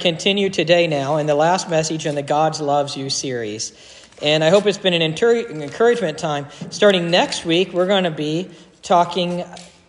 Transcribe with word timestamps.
continue 0.00 0.50
today 0.50 0.86
now 0.86 1.16
in 1.16 1.26
the 1.26 1.34
last 1.34 1.68
message 1.68 2.06
in 2.06 2.14
the 2.14 2.22
God's 2.22 2.60
Loves 2.60 2.96
You 2.96 3.10
series. 3.10 3.72
And 4.22 4.42
I 4.42 4.50
hope 4.50 4.66
it's 4.66 4.78
been 4.78 4.94
an 4.94 5.02
encouragement 5.02 6.18
time. 6.18 6.46
Starting 6.70 7.10
next 7.10 7.44
week, 7.44 7.72
we're 7.72 7.86
going 7.86 8.04
to 8.04 8.10
be 8.10 8.50
talking 8.82 9.44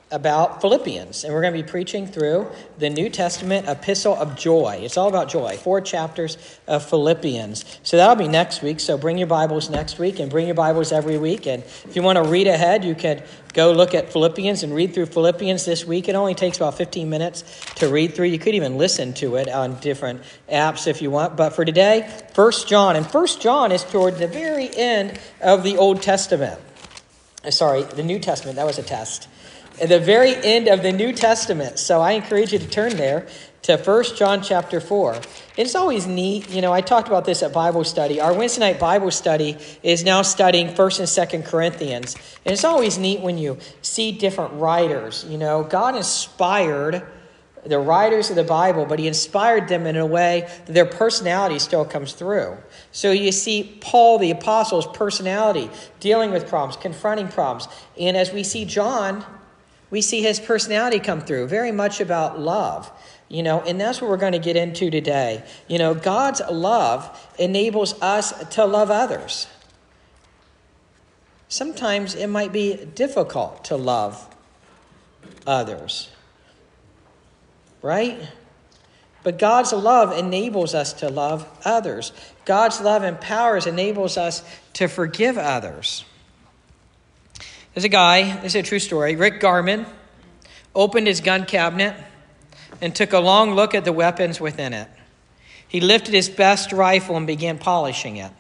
about 0.10 0.62
Philippians, 0.62 1.26
and 1.26 1.34
we're 1.34 1.42
going 1.42 1.54
to 1.54 1.62
be 1.62 1.68
preaching 1.68 2.08
through 2.08 2.50
the 2.78 2.90
New 2.90 3.10
Testament 3.10 3.68
epistle 3.68 4.16
of 4.16 4.38
joy. 4.38 4.80
It's 4.82 4.96
all 4.96 5.10
about 5.10 5.28
joy, 5.28 5.58
four 5.58 5.82
chapters 5.82 6.38
of 6.66 6.86
Philippians. 6.86 7.80
So 7.84 7.98
that'll 7.98 8.16
be 8.16 8.30
next 8.30 8.62
week. 8.62 8.80
So 8.80 8.98
bring 8.98 9.18
your 9.18 9.28
Bibles 9.28 9.70
next 9.70 10.00
week 10.00 10.20
and 10.20 10.32
bring 10.32 10.46
your 10.46 10.56
Bibles 10.56 10.94
every 10.94 11.18
week. 11.18 11.46
And 11.46 11.62
if 11.62 11.94
you 11.94 12.04
want 12.04 12.24
to 12.24 12.24
read 12.24 12.48
ahead, 12.48 12.86
you 12.86 12.96
could 12.96 13.22
go 13.54 13.74
look 13.74 13.94
at 13.94 14.14
Philippians 14.14 14.64
and 14.64 14.74
read 14.74 14.94
through 14.94 15.08
Philippians 15.08 15.66
this 15.66 15.84
week. 15.86 16.08
It 16.08 16.16
only 16.16 16.36
takes 16.36 16.56
about 16.56 16.78
15 16.78 17.10
minutes 17.10 17.44
to 17.76 17.90
read 17.90 18.16
through. 18.16 18.28
You 18.28 18.40
could 18.40 18.56
even 18.56 18.78
listen 18.78 19.14
to 19.16 19.36
it 19.36 19.50
on 19.50 19.78
different 19.82 20.22
apps 20.50 20.88
if 20.88 21.02
you 21.02 21.12
want. 21.12 21.36
But 21.36 21.50
for 21.50 21.66
today, 21.66 22.10
First 22.34 22.70
John. 22.70 22.96
And 22.96 23.06
First 23.06 23.42
John 23.42 23.74
is 23.74 23.84
toward 23.84 24.20
the 24.20 24.28
very 24.28 24.70
end 24.74 25.20
of 25.42 25.64
the 25.64 25.76
Old 25.76 26.02
Testament. 26.02 26.62
Uh, 27.44 27.52
sorry, 27.52 27.84
the 27.84 28.04
New 28.04 28.20
Testament. 28.20 28.56
That 28.56 28.66
was 28.66 28.80
a 28.80 28.84
test 28.84 29.28
at 29.80 29.90
the 29.90 30.00
very 30.00 30.36
end 30.36 30.68
of 30.68 30.82
the 30.82 30.92
New 30.92 31.14
Testament. 31.14 31.80
So 31.80 32.02
I 32.02 32.14
encourage 32.14 32.54
you 32.54 32.60
to 32.60 32.68
turn 32.68 32.98
there 32.98 33.28
to 33.64 33.78
1 33.78 34.16
John 34.16 34.42
chapter 34.42 34.80
4. 34.80 35.20
It's 35.58 35.76
always 35.76 36.08
neat. 36.08 36.50
You 36.50 36.62
know, 36.62 36.72
I 36.72 36.82
talked 36.82 37.08
about 37.08 37.26
this 37.26 37.44
at 37.44 37.54
Bible 37.54 37.84
study. 37.84 38.22
Our 38.22 38.34
Wednesday 38.34 38.62
night 38.62 38.80
Bible 38.80 39.12
study 39.12 39.58
is 39.84 40.04
now 40.04 40.22
studying 40.22 40.70
1st 40.70 41.00
and 41.00 41.44
2nd 41.44 41.46
Corinthians. 41.46 42.16
And 42.46 42.54
it's 42.54 42.64
always 42.64 42.98
neat 42.98 43.20
when 43.20 43.38
you 43.38 43.58
see 43.82 44.12
different 44.12 44.54
writers. 44.54 45.26
You 45.28 45.38
know, 45.38 45.64
God 45.64 45.96
inspired 45.96 47.06
the 47.66 47.80
writers 47.80 48.30
of 48.30 48.38
the 48.38 48.44
Bible, 48.44 48.86
but 48.86 49.00
he 49.00 49.08
inspired 49.08 49.68
them 49.68 49.86
in 49.86 49.98
a 49.98 50.06
way 50.06 50.48
that 50.66 50.74
their 50.74 50.86
personality 50.86 51.60
still 51.60 51.84
comes 51.84 52.14
through. 52.14 52.56
So 52.94 53.12
you 53.12 53.32
see 53.34 53.78
Paul, 53.82 54.20
the 54.20 54.32
apostle's 54.32 54.88
personality, 54.88 55.70
dealing 56.00 56.32
with 56.32 56.48
problems, 56.48 56.78
confronting 56.78 57.28
problems. 57.28 57.68
And 58.00 58.16
as 58.16 58.32
we 58.32 58.44
see 58.44 58.64
John, 58.64 59.26
we 59.90 60.02
see 60.02 60.22
his 60.22 60.40
personality 60.40 61.00
come 61.00 61.22
through, 61.22 61.48
very 61.48 61.72
much 61.72 62.02
about 62.02 62.40
love. 62.40 62.92
You 63.30 63.44
know, 63.44 63.62
and 63.62 63.80
that's 63.80 64.02
what 64.02 64.10
we're 64.10 64.18
going 64.18 64.34
to 64.34 64.40
get 64.40 64.56
into 64.56 64.90
today. 64.90 65.44
You 65.68 65.80
know, 65.80 65.94
God's 65.94 66.42
love 66.50 67.28
enables 67.38 68.02
us 68.02 68.34
to 68.56 68.66
love 68.66 68.90
others. 68.90 69.48
Sometimes 71.50 72.16
it 72.16 72.28
might 72.28 72.54
be 72.54 72.76
difficult 72.76 73.66
to 73.66 73.78
love 73.78 74.28
others, 75.46 76.10
right? 77.82 78.18
But 79.24 79.40
God's 79.40 79.74
love 79.74 80.18
enables 80.18 80.74
us 80.74 80.94
to 80.94 81.10
love 81.10 81.48
others. 81.66 82.12
God's 82.46 82.80
love 82.80 83.04
empowers, 83.04 83.66
enables 83.68 84.18
us 84.18 84.44
to 84.74 84.88
forgive 84.88 85.38
others. 85.38 86.06
There's 87.78 87.86
a 87.86 87.90
guy, 87.90 88.38
this 88.38 88.56
is 88.56 88.56
a 88.56 88.64
true 88.64 88.80
story, 88.80 89.16
Rick 89.16 89.40
Garman, 89.40 89.86
opened 90.74 91.06
his 91.06 91.22
gun 91.22 91.46
cabinet 91.46 91.96
and 92.82 92.96
took 92.96 93.14
a 93.14 93.20
long 93.20 93.54
look 93.54 93.76
at 93.76 93.86
the 93.86 93.94
weapons 93.94 94.42
within 94.42 94.74
it. 94.74 94.88
He 95.68 95.80
lifted 95.80 96.16
his 96.16 96.28
best 96.28 96.74
rifle 96.74 97.16
and 97.16 97.28
began 97.28 97.60
polishing 97.60 98.18
it. 98.18 98.32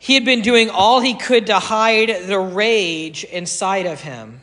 He 0.00 0.14
had 0.14 0.24
been 0.24 0.42
doing 0.42 0.68
all 0.68 0.98
he 0.98 1.14
could 1.14 1.46
to 1.46 1.60
hide 1.60 2.26
the 2.26 2.40
rage 2.40 3.22
inside 3.22 3.86
of 3.86 4.00
him. 4.00 4.40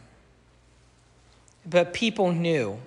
But 1.69 1.93
people 1.93 2.31
knew. 2.31 2.79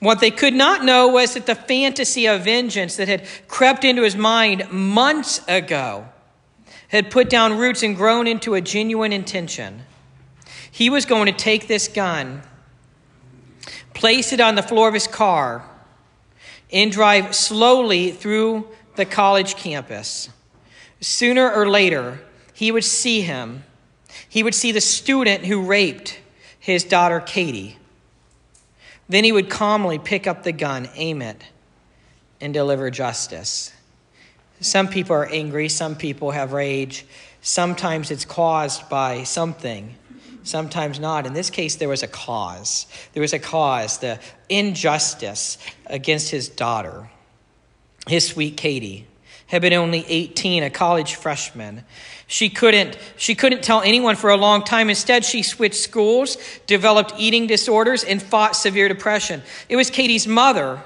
What 0.00 0.20
they 0.20 0.30
could 0.30 0.54
not 0.54 0.82
know 0.82 1.08
was 1.08 1.34
that 1.34 1.44
the 1.44 1.54
fantasy 1.54 2.26
of 2.26 2.44
vengeance 2.44 2.96
that 2.96 3.06
had 3.06 3.26
crept 3.48 3.84
into 3.84 4.00
his 4.00 4.16
mind 4.16 4.72
months 4.72 5.42
ago 5.46 6.08
had 6.94 7.10
put 7.10 7.28
down 7.28 7.58
roots 7.58 7.82
and 7.82 7.96
grown 7.96 8.26
into 8.26 8.54
a 8.54 8.60
genuine 8.60 9.12
intention. 9.12 9.82
He 10.70 10.88
was 10.88 11.04
going 11.04 11.26
to 11.26 11.32
take 11.32 11.66
this 11.66 11.88
gun, 11.88 12.42
place 13.94 14.32
it 14.32 14.40
on 14.40 14.54
the 14.54 14.62
floor 14.62 14.88
of 14.88 14.94
his 14.94 15.08
car, 15.08 15.68
and 16.72 16.92
drive 16.92 17.34
slowly 17.34 18.12
through 18.12 18.68
the 18.94 19.04
college 19.04 19.56
campus. 19.56 20.28
Sooner 21.00 21.52
or 21.52 21.68
later, 21.68 22.20
he 22.52 22.70
would 22.70 22.84
see 22.84 23.22
him. 23.22 23.64
He 24.28 24.42
would 24.42 24.54
see 24.54 24.70
the 24.72 24.80
student 24.80 25.44
who 25.44 25.62
raped 25.66 26.20
his 26.60 26.84
daughter, 26.84 27.20
Katie. 27.20 27.76
Then 29.08 29.24
he 29.24 29.32
would 29.32 29.50
calmly 29.50 29.98
pick 29.98 30.26
up 30.26 30.44
the 30.44 30.52
gun, 30.52 30.88
aim 30.94 31.22
it, 31.22 31.42
and 32.40 32.54
deliver 32.54 32.88
justice. 32.90 33.73
Some 34.60 34.88
people 34.88 35.14
are 35.16 35.26
angry, 35.26 35.68
some 35.68 35.96
people 35.96 36.30
have 36.30 36.52
rage. 36.52 37.04
Sometimes 37.42 38.10
it's 38.10 38.24
caused 38.24 38.88
by 38.88 39.24
something, 39.24 39.94
sometimes 40.44 40.98
not. 40.98 41.26
In 41.26 41.34
this 41.34 41.50
case, 41.50 41.76
there 41.76 41.88
was 41.88 42.02
a 42.02 42.08
cause. 42.08 42.86
There 43.12 43.20
was 43.20 43.32
a 43.32 43.38
cause, 43.38 43.98
the 43.98 44.18
injustice 44.48 45.58
against 45.86 46.30
his 46.30 46.48
daughter. 46.48 47.10
His 48.06 48.28
sweet 48.28 48.56
Katie 48.56 49.06
had 49.46 49.60
been 49.60 49.74
only 49.74 50.04
18, 50.08 50.62
a 50.62 50.70
college 50.70 51.16
freshman. 51.16 51.84
She 52.26 52.48
couldn't, 52.48 52.98
she 53.16 53.34
couldn't 53.34 53.62
tell 53.62 53.82
anyone 53.82 54.16
for 54.16 54.30
a 54.30 54.36
long 54.36 54.64
time. 54.64 54.88
Instead, 54.88 55.24
she 55.24 55.42
switched 55.42 55.76
schools, 55.76 56.38
developed 56.66 57.12
eating 57.18 57.46
disorders, 57.46 58.04
and 58.04 58.22
fought 58.22 58.56
severe 58.56 58.88
depression. 58.88 59.42
It 59.68 59.76
was 59.76 59.90
Katie's 59.90 60.26
mother 60.26 60.82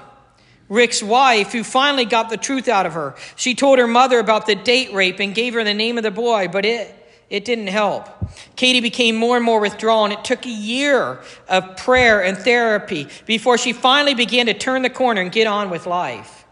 Rick's 0.69 1.01
wife, 1.01 1.51
who 1.51 1.63
finally 1.63 2.05
got 2.05 2.29
the 2.29 2.37
truth 2.37 2.67
out 2.67 2.85
of 2.85 2.93
her. 2.93 3.15
She 3.35 3.55
told 3.55 3.79
her 3.79 3.87
mother 3.87 4.19
about 4.19 4.45
the 4.45 4.55
date 4.55 4.93
rape 4.93 5.19
and 5.19 5.33
gave 5.33 5.55
her 5.55 5.63
the 5.63 5.73
name 5.73 5.97
of 5.97 6.03
the 6.03 6.11
boy, 6.11 6.47
but 6.47 6.63
it, 6.63 6.95
it 7.29 7.43
didn't 7.43 7.67
help. 7.67 8.07
Katie 8.55 8.79
became 8.79 9.15
more 9.15 9.35
and 9.35 9.43
more 9.43 9.59
withdrawn. 9.59 10.11
It 10.11 10.23
took 10.23 10.45
a 10.45 10.49
year 10.49 11.21
of 11.47 11.75
prayer 11.75 12.23
and 12.23 12.37
therapy 12.37 13.07
before 13.25 13.57
she 13.57 13.73
finally 13.73 14.13
began 14.13 14.45
to 14.45 14.53
turn 14.53 14.83
the 14.83 14.89
corner 14.89 15.21
and 15.21 15.31
get 15.31 15.47
on 15.47 15.71
with 15.71 15.87
life. 15.87 16.45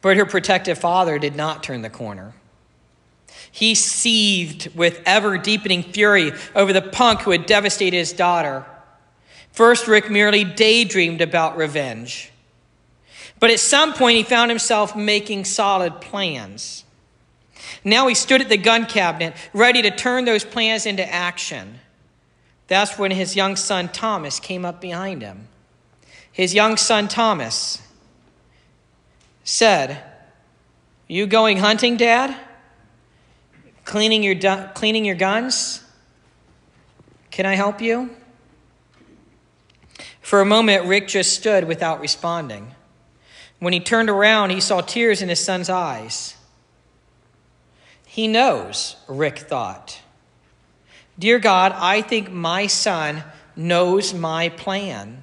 But 0.00 0.16
her 0.16 0.26
protective 0.26 0.78
father 0.78 1.18
did 1.18 1.36
not 1.36 1.62
turn 1.62 1.82
the 1.82 1.90
corner. 1.90 2.34
He 3.50 3.74
seethed 3.74 4.74
with 4.74 5.02
ever 5.06 5.38
deepening 5.38 5.82
fury 5.82 6.32
over 6.54 6.72
the 6.72 6.82
punk 6.82 7.22
who 7.22 7.30
had 7.30 7.46
devastated 7.46 7.96
his 7.96 8.12
daughter. 8.12 8.64
First, 9.52 9.88
Rick 9.88 10.10
merely 10.10 10.44
daydreamed 10.44 11.22
about 11.22 11.56
revenge. 11.56 12.30
But 13.38 13.50
at 13.50 13.60
some 13.60 13.92
point, 13.92 14.16
he 14.16 14.22
found 14.22 14.50
himself 14.50 14.96
making 14.96 15.44
solid 15.44 16.00
plans. 16.00 16.84
Now 17.84 18.08
he 18.08 18.14
stood 18.14 18.40
at 18.40 18.48
the 18.48 18.56
gun 18.56 18.86
cabinet, 18.86 19.34
ready 19.52 19.82
to 19.82 19.90
turn 19.90 20.24
those 20.24 20.44
plans 20.44 20.86
into 20.86 21.06
action. 21.06 21.80
That's 22.68 22.98
when 22.98 23.10
his 23.10 23.36
young 23.36 23.56
son 23.56 23.88
Thomas 23.88 24.40
came 24.40 24.64
up 24.64 24.80
behind 24.80 25.22
him. 25.22 25.48
His 26.32 26.54
young 26.54 26.76
son 26.76 27.08
Thomas 27.08 27.80
said, 29.44 30.02
You 31.06 31.26
going 31.26 31.58
hunting, 31.58 31.96
Dad? 31.96 32.36
Cleaning 33.84 34.22
your, 34.22 34.34
cleaning 34.74 35.04
your 35.04 35.14
guns? 35.14 35.84
Can 37.30 37.46
I 37.46 37.54
help 37.54 37.80
you? 37.80 38.10
For 40.20 40.40
a 40.40 40.44
moment, 40.44 40.86
Rick 40.86 41.06
just 41.06 41.34
stood 41.34 41.68
without 41.68 42.00
responding. 42.00 42.74
When 43.58 43.72
he 43.72 43.80
turned 43.80 44.10
around, 44.10 44.50
he 44.50 44.60
saw 44.60 44.80
tears 44.80 45.22
in 45.22 45.28
his 45.28 45.42
son's 45.42 45.70
eyes. 45.70 46.36
He 48.04 48.28
knows, 48.28 48.96
Rick 49.08 49.38
thought. 49.38 50.00
Dear 51.18 51.38
God, 51.38 51.72
I 51.74 52.02
think 52.02 52.30
my 52.30 52.66
son 52.66 53.24
knows 53.54 54.12
my 54.12 54.50
plan. 54.50 55.22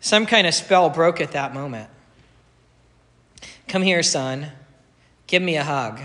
Some 0.00 0.24
kind 0.24 0.46
of 0.46 0.54
spell 0.54 0.88
broke 0.88 1.20
at 1.20 1.32
that 1.32 1.52
moment. 1.52 1.90
Come 3.68 3.82
here, 3.82 4.02
son. 4.02 4.50
Give 5.26 5.42
me 5.42 5.56
a 5.56 5.64
hug. 5.64 6.00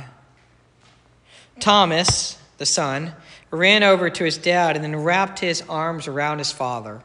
Thomas, 1.59 2.37
the 2.57 2.65
son, 2.65 3.13
ran 3.49 3.83
over 3.83 4.09
to 4.09 4.25
his 4.25 4.37
dad 4.37 4.75
and 4.75 4.83
then 4.83 4.97
wrapped 4.97 5.39
his 5.39 5.63
arms 5.69 6.07
around 6.07 6.39
his 6.39 6.51
father 6.51 7.01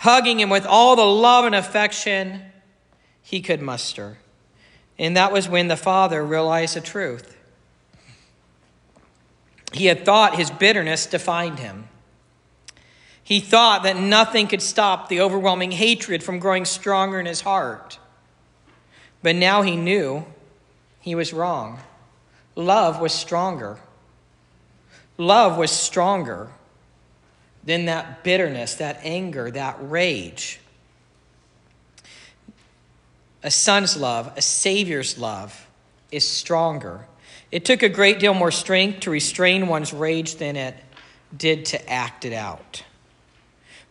hugging 0.00 0.40
him 0.40 0.48
with 0.48 0.64
all 0.64 0.96
the 0.96 1.04
love 1.04 1.44
and 1.44 1.54
affection 1.54 2.40
he 3.22 3.42
could 3.42 3.60
muster. 3.60 4.16
And 4.98 5.14
that 5.16 5.30
was 5.30 5.46
when 5.46 5.68
the 5.68 5.76
father 5.76 6.24
realized 6.24 6.74
the 6.74 6.80
truth. 6.80 7.36
He 9.74 9.86
had 9.86 10.06
thought 10.06 10.36
his 10.36 10.50
bitterness 10.50 11.04
defined 11.04 11.58
him. 11.58 11.88
He 13.22 13.40
thought 13.40 13.82
that 13.82 13.98
nothing 13.98 14.46
could 14.46 14.62
stop 14.62 15.10
the 15.10 15.20
overwhelming 15.20 15.72
hatred 15.72 16.22
from 16.22 16.38
growing 16.38 16.64
stronger 16.64 17.20
in 17.20 17.26
his 17.26 17.42
heart. 17.42 17.98
But 19.22 19.36
now 19.36 19.60
he 19.60 19.76
knew 19.76 20.24
he 21.00 21.14
was 21.14 21.34
wrong. 21.34 21.78
Love 22.56 23.00
was 23.00 23.12
stronger. 23.12 23.78
Love 25.18 25.58
was 25.58 25.70
stronger 25.70 26.48
then 27.64 27.86
that 27.86 28.24
bitterness, 28.24 28.76
that 28.76 29.00
anger, 29.02 29.50
that 29.50 29.76
rage. 29.80 30.60
A 33.42 33.50
son's 33.50 33.96
love, 33.96 34.32
a 34.36 34.42
Savior's 34.42 35.18
love, 35.18 35.66
is 36.10 36.26
stronger. 36.26 37.06
It 37.50 37.64
took 37.64 37.82
a 37.82 37.88
great 37.88 38.18
deal 38.18 38.34
more 38.34 38.50
strength 38.50 39.00
to 39.00 39.10
restrain 39.10 39.66
one's 39.66 39.92
rage 39.92 40.36
than 40.36 40.56
it 40.56 40.76
did 41.36 41.66
to 41.66 41.90
act 41.90 42.24
it 42.24 42.32
out. 42.32 42.84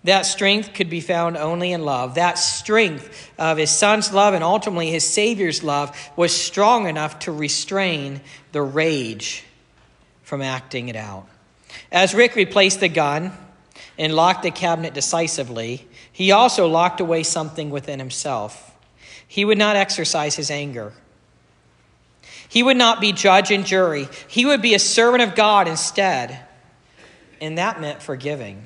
That 0.06 0.26
strength 0.26 0.74
could 0.74 0.90
be 0.90 1.02
found 1.02 1.36
only 1.36 1.74
in 1.74 1.84
love. 1.84 2.16
That 2.16 2.38
strength 2.38 3.32
of 3.38 3.58
his 3.58 3.70
son's 3.70 4.14
love 4.14 4.34
and 4.34 4.44
ultimately 4.44 4.90
his 4.90 5.04
Savior's 5.04 5.62
love 5.62 5.96
was 6.16 6.34
strong 6.34 6.88
enough 6.88 7.20
to 7.20 7.32
restrain 7.32 8.22
the 8.54 8.62
rage 8.62 9.44
from 10.24 10.42
acting 10.42 10.88
it 10.88 10.96
out. 10.96 11.28
As 11.92 12.14
Rick 12.14 12.36
replaced 12.36 12.80
the 12.80 12.88
gun 12.88 13.34
and 14.00 14.16
locked 14.16 14.44
the 14.44 14.50
cabinet 14.50 14.94
decisively, 14.94 15.86
he 16.12 16.32
also 16.32 16.68
locked 16.68 17.02
away 17.02 17.22
something 17.22 17.70
within 17.70 18.00
himself. 18.00 18.76
He 19.28 19.46
would 19.46 19.58
not 19.58 19.76
exercise 19.76 20.36
his 20.36 20.50
anger. 20.50 20.94
He 22.48 22.64
would 22.64 22.78
not 22.78 23.02
be 23.02 23.12
judge 23.12 23.52
and 23.52 23.66
jury. 23.66 24.08
He 24.28 24.46
would 24.46 24.62
be 24.62 24.74
a 24.74 24.80
servant 24.80 25.22
of 25.22 25.36
God 25.36 25.68
instead. 25.68 26.40
And 27.40 27.58
that 27.58 27.80
meant 27.80 28.02
forgiving. 28.02 28.66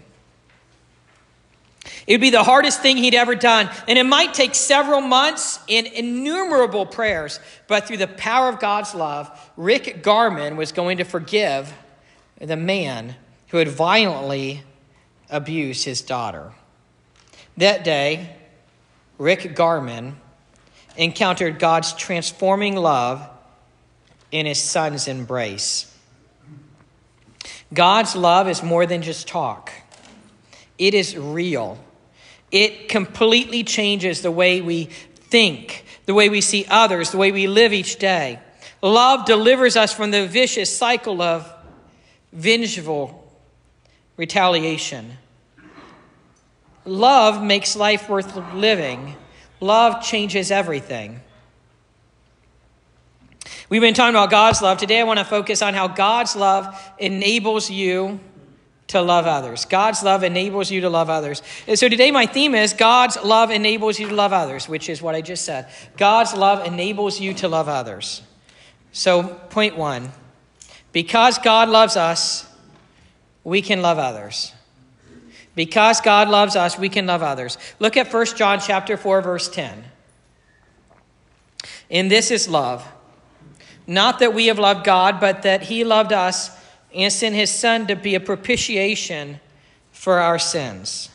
It 2.08 2.14
would 2.14 2.22
be 2.22 2.30
the 2.30 2.44
hardest 2.44 2.82
thing 2.82 2.96
he'd 2.96 3.16
ever 3.16 3.36
done. 3.36 3.70
And 3.88 4.00
it 4.00 4.06
might 4.06 4.34
take 4.34 4.56
several 4.56 5.02
months 5.02 5.60
and 5.68 5.86
innumerable 5.88 6.86
prayers. 6.86 7.40
But 7.68 7.88
through 7.88 7.98
the 7.98 8.08
power 8.08 8.50
of 8.50 8.60
God's 8.60 8.96
love, 8.96 9.52
Rick 9.58 10.04
Garman 10.04 10.56
was 10.56 10.72
going 10.72 11.00
to 11.00 11.04
forgive 11.04 11.74
the 12.40 12.56
man 12.56 13.16
who 13.48 13.58
had 13.58 13.68
violently 13.68 14.64
abused 15.34 15.84
his 15.84 16.02
daughter. 16.02 16.54
That 17.58 17.84
day, 17.84 18.36
Rick 19.18 19.56
Garman 19.56 20.16
encountered 20.96 21.60
God's 21.60 21.94
transforming 21.94 22.76
love 22.76 23.28
in 24.32 24.46
his 24.46 24.62
son's 24.62 25.08
embrace. 25.08 25.90
God's 27.74 28.16
love 28.16 28.48
is 28.48 28.62
more 28.62 28.86
than 28.86 29.02
just 29.02 29.28
talk. 29.28 29.72
It 30.78 30.94
is 30.94 31.18
real. 31.18 31.84
It 32.52 32.88
completely 32.88 33.64
changes 33.64 34.22
the 34.22 34.32
way 34.32 34.62
we 34.62 34.86
think, 34.86 35.84
the 36.06 36.14
way 36.14 36.30
we 36.30 36.42
see 36.42 36.66
others, 36.70 37.10
the 37.10 37.18
way 37.18 37.32
we 37.32 37.48
live 37.48 37.74
each 37.74 37.98
day. 37.98 38.40
Love 38.84 39.26
delivers 39.26 39.76
us 39.76 39.94
from 39.94 40.12
the 40.12 40.28
vicious 40.28 40.76
cycle 40.76 41.22
of 41.22 41.52
vengeful 42.32 43.23
retaliation. 44.18 45.18
Love 46.86 47.44
makes 47.44 47.76
life 47.76 48.10
worth 48.10 48.36
living. 48.54 49.16
Love 49.60 50.04
changes 50.04 50.52
everything. 50.52 51.22
We've 53.70 53.82
been 53.82 53.94
talking 53.94 54.16
about 54.16 54.30
God's 54.30 54.62
love. 54.62 54.78
Today 54.78 55.00
I 55.00 55.04
want 55.04 55.20
to 55.20 55.26
focus 55.26 55.62
on 55.62 55.74
how 55.74 55.88
God's 55.88 56.36
love 56.36 56.94
enables 57.00 57.70
you 57.70 58.20
to 58.88 59.02
love 59.02 59.26
others. 59.26 59.66
God's 59.66 60.04
love 60.04 60.24
enables 60.24 60.70
you 60.70 60.82
to 60.82 60.90
love 60.90 61.10
others. 61.10 61.42
And 61.68 61.80
so 61.80 61.90
today 61.90 62.12
my 62.12 62.26
theme 62.26 62.54
is 62.54 62.74
God's 62.74 63.18
love 63.24 63.50
enables 63.50 64.00
you 64.00 64.10
to 64.10 64.14
love 64.14 64.34
others, 64.34 64.70
which 64.70 64.90
is 64.90 65.02
what 65.02 65.16
I 65.16 65.22
just 65.22 65.46
said. 65.46 65.68
God's 65.98 66.36
love 66.36 66.68
enables 66.68 67.20
you 67.20 67.34
to 67.36 67.48
love 67.48 67.68
others. 67.68 68.22
So, 68.92 69.24
point 69.50 69.76
one 69.76 70.12
because 70.92 71.40
God 71.40 71.70
loves 71.70 71.98
us, 71.98 72.48
we 73.44 73.62
can 73.62 73.82
love 73.82 73.98
others. 73.98 74.54
Because 75.56 76.02
God 76.02 76.30
loves 76.30 76.56
us, 76.56 76.78
we 76.78 76.90
can 76.90 77.06
love 77.06 77.22
others. 77.22 77.58
Look 77.80 77.96
at 77.98 78.12
1 78.12 78.26
John 78.36 78.60
chapter 78.60 78.98
4 78.98 79.22
verse 79.22 79.50
10. 79.50 79.84
And 81.92 82.10
this 82.10 82.32
is 82.32 82.48
love. 82.50 82.88
Not 83.86 84.20
that 84.20 84.34
we 84.34 84.48
have 84.48 84.60
loved 84.60 84.86
God, 84.86 85.20
but 85.20 85.44
that 85.44 85.64
he 85.64 85.84
loved 85.84 86.14
us 86.14 86.50
and 86.94 87.12
sent 87.12 87.36
his 87.36 87.52
son 87.52 87.88
to 87.88 87.96
be 87.96 88.16
a 88.16 88.20
propitiation 88.20 89.40
for 89.92 90.20
our 90.20 90.40
sins. 90.40 91.10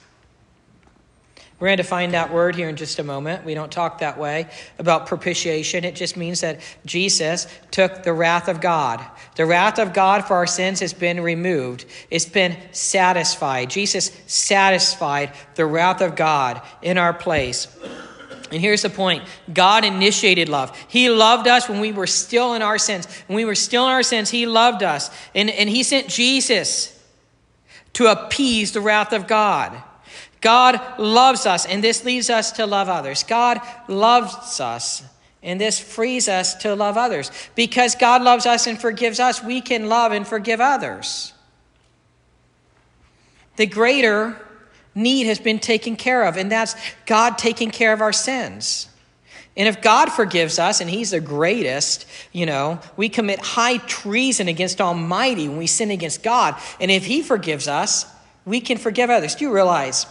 We're 1.60 1.68
going 1.68 1.78
to 1.78 1.82
find 1.82 2.14
that 2.14 2.32
word 2.32 2.54
here 2.54 2.68
in 2.68 2.76
just 2.76 3.00
a 3.00 3.04
moment. 3.04 3.44
We 3.44 3.54
don't 3.54 3.72
talk 3.72 3.98
that 3.98 4.16
way 4.16 4.46
about 4.78 5.08
propitiation. 5.08 5.84
It 5.84 5.96
just 5.96 6.16
means 6.16 6.40
that 6.42 6.60
Jesus 6.86 7.48
took 7.72 8.04
the 8.04 8.12
wrath 8.12 8.48
of 8.48 8.60
God. 8.60 9.04
The 9.34 9.44
wrath 9.44 9.80
of 9.80 9.92
God 9.92 10.24
for 10.24 10.36
our 10.36 10.46
sins 10.46 10.78
has 10.80 10.92
been 10.92 11.20
removed, 11.20 11.84
it's 12.10 12.26
been 12.26 12.56
satisfied. 12.70 13.70
Jesus 13.70 14.12
satisfied 14.28 15.32
the 15.56 15.66
wrath 15.66 16.00
of 16.00 16.14
God 16.14 16.62
in 16.80 16.96
our 16.96 17.12
place. 17.12 17.66
And 18.52 18.62
here's 18.62 18.82
the 18.82 18.90
point 18.90 19.24
God 19.52 19.84
initiated 19.84 20.48
love. 20.48 20.76
He 20.88 21.10
loved 21.10 21.48
us 21.48 21.68
when 21.68 21.80
we 21.80 21.90
were 21.90 22.06
still 22.06 22.54
in 22.54 22.62
our 22.62 22.78
sins. 22.78 23.06
When 23.26 23.36
we 23.36 23.44
were 23.44 23.56
still 23.56 23.84
in 23.86 23.90
our 23.90 24.04
sins, 24.04 24.30
He 24.30 24.46
loved 24.46 24.84
us. 24.84 25.10
And, 25.34 25.50
and 25.50 25.68
He 25.68 25.82
sent 25.82 26.08
Jesus 26.08 26.94
to 27.94 28.06
appease 28.06 28.72
the 28.72 28.80
wrath 28.80 29.12
of 29.12 29.26
God. 29.26 29.82
God 30.40 30.80
loves 30.98 31.46
us, 31.46 31.66
and 31.66 31.82
this 31.82 32.04
leads 32.04 32.30
us 32.30 32.52
to 32.52 32.66
love 32.66 32.88
others. 32.88 33.22
God 33.24 33.60
loves 33.88 34.60
us, 34.60 35.02
and 35.42 35.60
this 35.60 35.80
frees 35.80 36.28
us 36.28 36.54
to 36.56 36.74
love 36.74 36.96
others. 36.96 37.30
Because 37.54 37.94
God 37.94 38.22
loves 38.22 38.46
us 38.46 38.66
and 38.66 38.80
forgives 38.80 39.18
us, 39.18 39.42
we 39.42 39.60
can 39.60 39.88
love 39.88 40.12
and 40.12 40.26
forgive 40.26 40.60
others. 40.60 41.32
The 43.56 43.66
greater 43.66 44.40
need 44.94 45.26
has 45.26 45.40
been 45.40 45.58
taken 45.58 45.96
care 45.96 46.24
of, 46.24 46.36
and 46.36 46.50
that's 46.50 46.76
God 47.06 47.38
taking 47.38 47.70
care 47.70 47.92
of 47.92 48.00
our 48.00 48.12
sins. 48.12 48.88
And 49.56 49.66
if 49.66 49.82
God 49.82 50.12
forgives 50.12 50.60
us, 50.60 50.80
and 50.80 50.88
He's 50.88 51.10
the 51.10 51.20
greatest, 51.20 52.06
you 52.30 52.46
know, 52.46 52.78
we 52.96 53.08
commit 53.08 53.40
high 53.40 53.78
treason 53.78 54.46
against 54.46 54.80
Almighty 54.80 55.48
when 55.48 55.58
we 55.58 55.66
sin 55.66 55.90
against 55.90 56.22
God. 56.22 56.54
And 56.80 56.92
if 56.92 57.04
He 57.04 57.22
forgives 57.22 57.66
us, 57.66 58.06
we 58.44 58.60
can 58.60 58.78
forgive 58.78 59.10
others. 59.10 59.34
Do 59.34 59.46
you 59.46 59.52
realize 59.52 60.06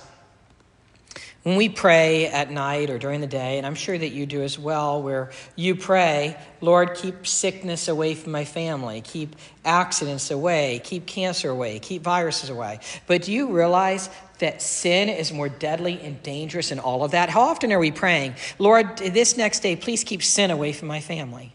when 1.47 1.55
we 1.55 1.69
pray 1.69 2.27
at 2.27 2.51
night 2.51 2.89
or 2.89 2.97
during 2.97 3.21
the 3.21 3.27
day, 3.27 3.57
and 3.57 3.65
I'm 3.65 3.73
sure 3.73 3.97
that 3.97 4.09
you 4.09 4.25
do 4.25 4.41
as 4.41 4.59
well, 4.59 5.01
where 5.01 5.31
you 5.55 5.75
pray, 5.75 6.35
Lord, 6.59 6.93
keep 6.95 7.25
sickness 7.25 7.87
away 7.87 8.15
from 8.15 8.33
my 8.33 8.43
family, 8.43 8.99
keep 8.99 9.33
accidents 9.63 10.29
away, 10.29 10.81
keep 10.83 11.05
cancer 11.05 11.49
away, 11.49 11.79
keep 11.79 12.01
viruses 12.01 12.49
away. 12.49 12.81
But 13.05 13.21
do 13.21 13.31
you 13.31 13.53
realize 13.53 14.09
that 14.39 14.61
sin 14.61 15.07
is 15.07 15.31
more 15.31 15.47
deadly 15.47 16.01
and 16.01 16.21
dangerous 16.21 16.73
in 16.73 16.79
all 16.79 17.05
of 17.05 17.11
that? 17.11 17.29
How 17.29 17.43
often 17.43 17.71
are 17.71 17.79
we 17.79 17.91
praying, 17.91 18.35
Lord, 18.59 18.97
this 18.97 19.37
next 19.37 19.61
day, 19.61 19.77
please 19.77 20.03
keep 20.03 20.23
sin 20.23 20.51
away 20.51 20.73
from 20.73 20.89
my 20.89 20.99
family? 20.99 21.53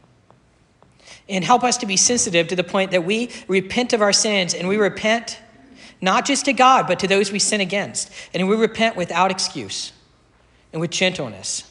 And 1.28 1.44
help 1.44 1.64
us 1.64 1.76
to 1.76 1.86
be 1.86 1.98
sensitive 1.98 2.48
to 2.48 2.56
the 2.56 2.64
point 2.64 2.92
that 2.92 3.04
we 3.04 3.28
repent 3.46 3.92
of 3.92 4.00
our 4.00 4.14
sins 4.14 4.54
and 4.54 4.68
we 4.68 4.78
repent 4.78 5.38
not 6.02 6.26
just 6.26 6.44
to 6.44 6.52
God, 6.52 6.86
but 6.86 6.98
to 6.98 7.06
those 7.06 7.32
we 7.32 7.38
sin 7.38 7.62
against. 7.62 8.10
And 8.34 8.46
we 8.48 8.56
repent 8.56 8.96
without 8.96 9.30
excuse 9.30 9.92
and 10.72 10.80
with 10.80 10.90
gentleness. 10.90 11.68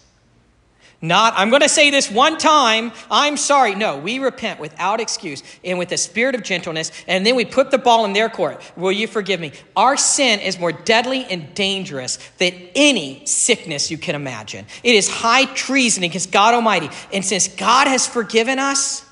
Not, 1.03 1.33
I'm 1.35 1.49
going 1.49 1.63
to 1.63 1.69
say 1.69 1.89
this 1.89 2.11
one 2.11 2.37
time, 2.37 2.91
I'm 3.09 3.35
sorry. 3.35 3.73
No, 3.73 3.97
we 3.97 4.19
repent 4.19 4.59
without 4.59 5.01
excuse 5.01 5.41
and 5.63 5.79
with 5.79 5.91
a 5.91 5.97
spirit 5.97 6.35
of 6.35 6.43
gentleness, 6.43 6.91
and 7.07 7.25
then 7.25 7.35
we 7.35 7.43
put 7.43 7.71
the 7.71 7.79
ball 7.79 8.05
in 8.05 8.13
their 8.13 8.29
court. 8.29 8.61
Will 8.77 8.91
you 8.91 9.07
forgive 9.07 9.39
me? 9.39 9.51
Our 9.75 9.97
sin 9.97 10.39
is 10.39 10.59
more 10.59 10.71
deadly 10.71 11.25
and 11.25 11.55
dangerous 11.55 12.17
than 12.37 12.53
any 12.75 13.25
sickness 13.25 13.89
you 13.89 13.97
can 13.97 14.13
imagine. 14.13 14.67
It 14.83 14.93
is 14.93 15.09
high 15.09 15.45
treason 15.45 16.03
against 16.03 16.31
God 16.31 16.53
Almighty. 16.53 16.89
And 17.11 17.25
since 17.25 17.47
God 17.47 17.87
has 17.87 18.05
forgiven 18.05 18.59
us, 18.59 19.03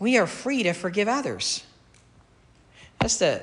we 0.00 0.18
are 0.18 0.26
free 0.26 0.64
to 0.64 0.72
forgive 0.72 1.06
others. 1.06 1.64
That's 2.98 3.18
the 3.18 3.42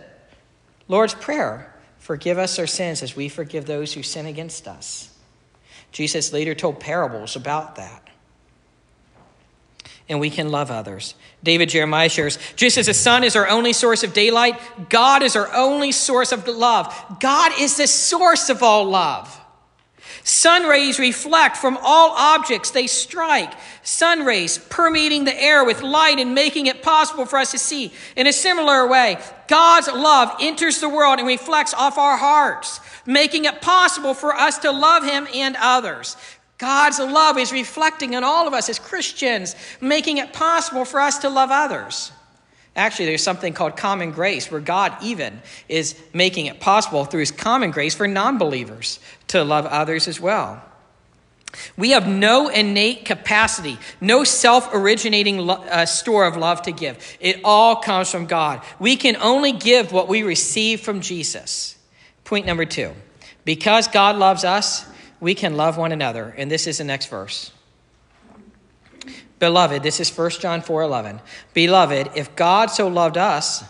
Lord's 0.88 1.14
Prayer 1.14 1.74
Forgive 2.08 2.38
us 2.38 2.58
our 2.58 2.68
sins 2.68 3.04
as 3.04 3.18
we 3.18 3.28
forgive 3.28 3.66
those 3.66 3.92
who 3.92 4.02
sin 4.02 4.28
against 4.28 4.66
us. 4.66 5.14
Jesus 5.92 6.32
later 6.32 6.56
told 6.56 6.80
parables 6.80 7.36
about 7.36 7.76
that. 7.76 8.08
And 10.08 10.22
we 10.22 10.30
can 10.30 10.50
love 10.50 10.72
others. 10.72 11.16
David 11.44 11.68
Jeremiah 11.68 12.08
shares 12.08 12.40
just 12.56 12.78
as 12.78 12.86
the 12.86 12.94
sun 12.94 13.26
is 13.26 13.36
our 13.36 13.50
only 13.50 13.74
source 13.74 14.04
of 14.04 14.14
daylight, 14.14 14.58
God 14.90 15.22
is 15.22 15.36
our 15.36 15.54
only 15.54 15.92
source 15.92 16.32
of 16.32 16.48
love. 16.48 16.96
God 17.20 17.52
is 17.60 17.76
the 17.76 17.88
source 17.88 18.50
of 18.50 18.64
all 18.64 18.86
love. 18.86 19.38
Sun 20.28 20.64
rays 20.64 21.00
reflect 21.00 21.56
from 21.56 21.80
all 21.82 22.12
objects 22.12 22.72
they 22.72 22.86
strike. 22.86 23.54
Sun 23.82 24.26
rays 24.26 24.58
permeating 24.58 25.24
the 25.24 25.42
air 25.42 25.64
with 25.64 25.82
light 25.82 26.20
and 26.20 26.36
making 26.36 26.66
it 26.68 26.84
possible 26.84 27.26
for 27.26 27.40
us 27.40 27.52
to 27.52 27.58
see. 27.58 27.94
In 28.18 28.28
a 28.28 28.34
similar 28.34 28.86
way, 28.86 29.20
God's 29.48 29.88
love 29.88 30.36
enters 30.42 30.82
the 30.82 30.90
world 30.90 31.20
and 31.20 31.28
reflects 31.30 31.74
off 31.74 31.98
our 31.98 32.18
hearts, 32.18 32.82
making 33.06 33.46
it 33.46 33.62
possible 33.62 34.14
for 34.14 34.36
us 34.36 34.58
to 34.58 34.72
love 34.72 35.06
Him 35.06 35.30
and 35.34 35.56
others. 35.62 36.18
God's 36.58 37.00
love 37.00 37.38
is 37.38 37.54
reflecting 37.54 38.12
in 38.12 38.26
all 38.26 38.50
of 38.50 38.54
us 38.54 38.68
as 38.68 38.80
Christians, 38.80 39.56
making 39.80 40.18
it 40.18 40.34
possible 40.34 40.84
for 40.84 41.00
us 41.00 41.20
to 41.20 41.30
love 41.30 41.52
others. 41.52 42.12
Actually, 42.76 43.08
there's 43.08 43.24
something 43.24 43.54
called 43.54 43.76
common 43.76 44.12
grace 44.12 44.52
where 44.52 44.62
God 44.62 44.96
even 45.02 45.42
is 45.68 46.00
making 46.14 46.46
it 46.46 46.60
possible 46.60 47.06
through 47.06 47.22
his 47.22 47.32
common 47.32 47.72
grace 47.72 47.96
for 47.96 48.08
non 48.08 48.38
believers 48.38 49.00
to 49.28 49.44
love 49.44 49.66
others 49.66 50.08
as 50.08 50.20
well. 50.20 50.64
We 51.78 51.92
have 51.92 52.08
no 52.08 52.50
innate 52.50 53.06
capacity, 53.06 53.78
no 54.02 54.24
self 54.24 54.70
originating 54.74 55.40
lo- 55.40 55.56
uh, 55.56 55.86
store 55.86 56.26
of 56.26 56.36
love 56.36 56.62
to 56.64 56.72
give. 56.72 57.18
It 57.20 57.42
all 57.44 57.78
comes 57.78 58.12
from 58.12 58.26
God. 58.26 58.62
We 58.80 58.96
can 58.96 59.16
only 59.18 59.54
give 59.54 59.92
what 59.92 60.08
we 60.08 60.24
receive 60.24 60.82
from 60.82 61.02
Jesus. 61.02 61.78
Point 62.26 62.46
number 62.46 62.66
two 62.66 62.94
because 63.46 63.88
God 63.88 64.18
loves 64.18 64.44
us, 64.44 64.86
we 65.22 65.34
can 65.34 65.56
love 65.56 65.78
one 65.78 65.94
another. 65.94 66.34
And 66.38 66.52
this 66.52 66.68
is 66.68 66.80
the 66.80 66.84
next 66.84 67.08
verse. 67.08 67.52
Beloved, 69.40 69.84
this 69.84 70.00
is 70.00 70.16
1 70.16 70.32
John 70.32 70.62
4 70.62 70.82
11. 70.82 71.22
Beloved, 71.54 72.10
if 72.16 72.36
God 72.36 72.68
so 72.68 72.88
loved 72.88 73.18
us, 73.18 73.64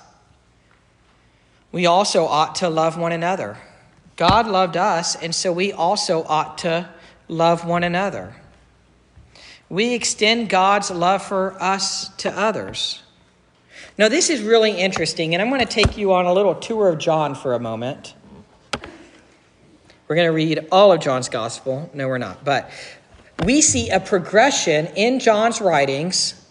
we 1.72 1.86
also 1.86 2.26
ought 2.26 2.56
to 2.56 2.70
love 2.70 2.98
one 2.98 3.12
another. 3.12 3.58
God 4.18 4.48
loved 4.48 4.76
us, 4.76 5.16
and 5.16 5.34
so 5.34 5.54
we 5.54 5.72
also 5.72 6.24
ought 6.24 6.58
to 6.60 6.90
love 7.28 7.66
one 7.66 7.84
another. 7.84 8.36
We 9.70 9.94
extend 9.94 10.50
God's 10.50 10.90
love 10.90 11.22
for 11.22 11.56
us 11.62 12.10
to 12.18 12.32
others. 12.38 13.04
Now, 13.98 14.10
this 14.10 14.30
is 14.30 14.42
really 14.42 14.72
interesting, 14.72 15.34
and 15.34 15.42
I'm 15.42 15.50
going 15.50 15.62
to 15.62 15.66
take 15.66 15.98
you 15.98 16.14
on 16.14 16.26
a 16.26 16.34
little 16.34 16.56
tour 16.56 16.90
of 16.90 16.98
John 16.98 17.36
for 17.36 17.54
a 17.54 17.60
moment. 17.60 18.16
We're 20.08 20.16
going 20.16 20.28
to 20.28 20.34
read 20.34 20.68
all 20.72 20.92
of 20.92 21.00
John's 21.00 21.30
gospel. 21.30 21.90
No, 21.94 22.08
we're 22.08 22.18
not. 22.18 22.44
But 22.44 22.72
we 23.44 23.62
see 23.62 23.90
a 23.90 24.00
progression 24.00 24.88
in 24.96 25.20
John's 25.20 25.62
writings 25.62 26.44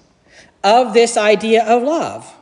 of 0.63 0.95
this 0.95 1.17
idea 1.17 1.65
of 1.65 1.83
love. 1.83 2.33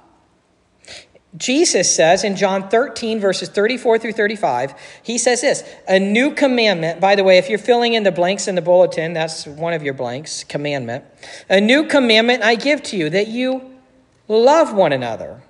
Jesus 1.36 1.92
says 1.92 2.22
in 2.22 2.36
John 2.36 2.68
13, 2.68 3.18
verses 3.18 3.48
34 3.48 3.98
through 3.98 4.12
35, 4.12 4.74
he 5.02 5.18
says 5.18 5.40
this 5.40 5.64
A 5.88 5.98
new 5.98 6.32
commandment, 6.32 7.00
by 7.00 7.16
the 7.16 7.24
way, 7.24 7.38
if 7.38 7.48
you're 7.48 7.58
filling 7.58 7.94
in 7.94 8.04
the 8.04 8.12
blanks 8.12 8.46
in 8.46 8.54
the 8.54 8.62
bulletin, 8.62 9.14
that's 9.14 9.46
one 9.46 9.72
of 9.72 9.82
your 9.82 9.94
blanks, 9.94 10.44
commandment. 10.44 11.04
A 11.50 11.60
new 11.60 11.86
commandment 11.86 12.44
I 12.44 12.54
give 12.54 12.82
to 12.84 12.96
you, 12.96 13.10
that 13.10 13.28
you 13.28 13.74
love 14.28 14.74
one 14.74 14.92
another. 14.92 15.42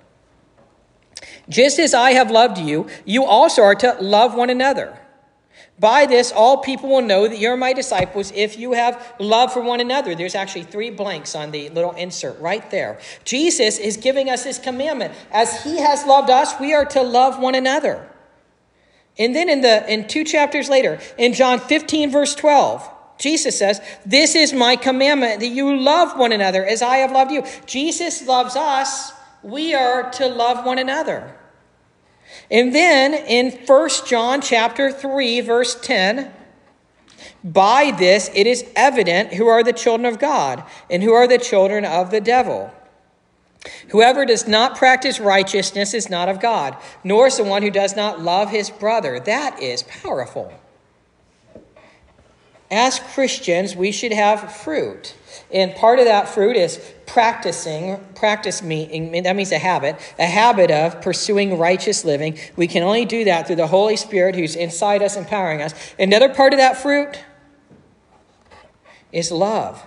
Just 1.47 1.77
as 1.77 1.93
I 1.93 2.11
have 2.11 2.31
loved 2.31 2.57
you, 2.57 2.87
you 3.05 3.23
also 3.23 3.61
are 3.61 3.75
to 3.75 3.95
love 4.01 4.33
one 4.33 4.49
another. 4.49 4.99
By 5.77 6.05
this, 6.05 6.31
all 6.31 6.57
people 6.57 6.89
will 6.89 7.01
know 7.01 7.27
that 7.27 7.37
you're 7.37 7.57
my 7.57 7.73
disciples 7.73 8.31
if 8.33 8.57
you 8.57 8.73
have 8.73 9.13
love 9.19 9.51
for 9.51 9.61
one 9.61 9.81
another. 9.81 10.15
There's 10.15 10.35
actually 10.35 10.63
three 10.63 10.89
blanks 10.89 11.35
on 11.35 11.51
the 11.51 11.67
little 11.69 11.91
insert 11.91 12.39
right 12.39 12.69
there. 12.71 12.99
Jesus 13.25 13.77
is 13.77 13.97
giving 13.97 14.29
us 14.29 14.45
this 14.45 14.57
commandment. 14.57 15.13
As 15.31 15.63
he 15.63 15.77
has 15.77 16.05
loved 16.05 16.29
us, 16.29 16.57
we 16.61 16.73
are 16.73 16.85
to 16.85 17.01
love 17.01 17.39
one 17.39 17.55
another. 17.55 18.09
And 19.17 19.35
then 19.35 19.49
in 19.49 19.61
the 19.61 19.91
in 19.91 20.07
two 20.07 20.23
chapters 20.23 20.69
later, 20.69 20.99
in 21.17 21.33
John 21.33 21.59
15, 21.59 22.09
verse 22.09 22.35
12, 22.35 22.89
Jesus 23.17 23.57
says, 23.57 23.81
This 24.05 24.35
is 24.35 24.53
my 24.53 24.77
commandment 24.77 25.41
that 25.41 25.47
you 25.47 25.77
love 25.77 26.17
one 26.17 26.31
another 26.31 26.65
as 26.65 26.81
I 26.81 26.97
have 26.97 27.11
loved 27.11 27.31
you. 27.31 27.43
Jesus 27.65 28.25
loves 28.25 28.55
us, 28.55 29.11
we 29.43 29.73
are 29.73 30.09
to 30.11 30.27
love 30.27 30.65
one 30.65 30.79
another. 30.79 31.35
And 32.49 32.73
then 32.73 33.13
in 33.13 33.51
1 33.65 33.89
John 34.05 34.41
chapter 34.41 34.91
3 34.91 35.41
verse 35.41 35.79
10, 35.79 36.31
by 37.43 37.93
this 37.97 38.29
it 38.33 38.47
is 38.47 38.65
evident 38.75 39.33
who 39.33 39.47
are 39.47 39.63
the 39.63 39.73
children 39.73 40.05
of 40.05 40.19
God 40.19 40.63
and 40.89 41.03
who 41.03 41.13
are 41.13 41.27
the 41.27 41.37
children 41.37 41.85
of 41.85 42.11
the 42.11 42.21
devil. 42.21 42.71
Whoever 43.89 44.25
does 44.25 44.47
not 44.47 44.77
practice 44.77 45.19
righteousness 45.19 45.93
is 45.93 46.09
not 46.09 46.29
of 46.29 46.39
God, 46.39 46.77
nor 47.03 47.27
is 47.27 47.37
the 47.37 47.43
one 47.43 47.63
who 47.63 47.71
does 47.71 47.95
not 47.95 48.21
love 48.21 48.49
his 48.49 48.69
brother. 48.69 49.19
That 49.19 49.61
is 49.61 49.83
powerful. 49.83 50.53
As 52.75 52.99
Christians, 52.99 53.73
we 53.73 53.93
should 53.93 54.11
have 54.11 54.53
fruit. 54.53 55.15
And 55.49 55.73
part 55.75 55.97
of 55.99 56.05
that 56.05 56.27
fruit 56.27 56.57
is 56.57 56.77
practicing, 57.05 58.03
practice 58.15 58.61
meaning, 58.61 59.23
that 59.23 59.33
means 59.33 59.53
a 59.53 59.57
habit, 59.57 59.95
a 60.19 60.25
habit 60.25 60.71
of 60.71 61.01
pursuing 61.01 61.57
righteous 61.57 62.03
living. 62.03 62.37
We 62.57 62.67
can 62.67 62.83
only 62.83 63.05
do 63.05 63.23
that 63.23 63.47
through 63.47 63.55
the 63.55 63.67
Holy 63.67 63.95
Spirit 63.95 64.35
who's 64.35 64.57
inside 64.57 65.01
us, 65.01 65.15
empowering 65.15 65.61
us. 65.61 65.73
Another 65.97 66.27
part 66.27 66.51
of 66.51 66.59
that 66.59 66.75
fruit 66.75 67.23
is 69.13 69.31
love. 69.31 69.81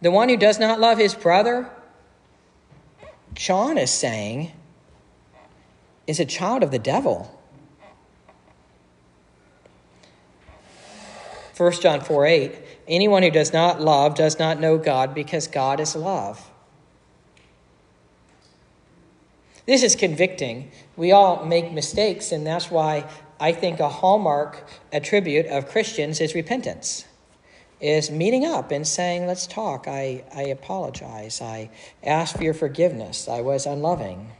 The 0.00 0.12
one 0.12 0.28
who 0.28 0.36
does 0.36 0.60
not 0.60 0.78
love 0.78 0.98
his 0.98 1.12
brother, 1.12 1.68
John 3.34 3.78
is 3.78 3.90
saying, 3.90 4.52
is 6.06 6.20
a 6.20 6.24
child 6.24 6.62
of 6.62 6.70
the 6.70 6.78
devil. 6.78 7.35
1 11.56 11.72
John 11.80 12.00
4 12.00 12.26
8. 12.26 12.54
Anyone 12.86 13.22
who 13.22 13.30
does 13.30 13.52
not 13.52 13.80
love 13.80 14.14
does 14.14 14.38
not 14.38 14.60
know 14.60 14.76
God 14.76 15.14
because 15.14 15.46
God 15.46 15.80
is 15.80 15.96
love. 15.96 16.50
This 19.66 19.82
is 19.82 19.96
convicting. 19.96 20.70
We 20.96 21.12
all 21.12 21.44
make 21.44 21.72
mistakes, 21.72 22.30
and 22.30 22.46
that's 22.46 22.70
why 22.70 23.08
I 23.40 23.52
think 23.52 23.80
a 23.80 23.88
hallmark 23.88 24.68
attribute 24.92 25.46
of 25.46 25.68
Christians 25.68 26.20
is 26.20 26.34
repentance, 26.34 27.04
is 27.80 28.10
meeting 28.10 28.44
up 28.44 28.70
and 28.70 28.86
saying, 28.86 29.26
Let's 29.26 29.46
talk. 29.46 29.88
I, 29.88 30.24
I 30.34 30.42
apologize. 30.42 31.40
I 31.40 31.70
ask 32.02 32.36
for 32.36 32.44
your 32.44 32.54
forgiveness. 32.54 33.28
I 33.28 33.40
was 33.40 33.66
unloving. 33.66 34.30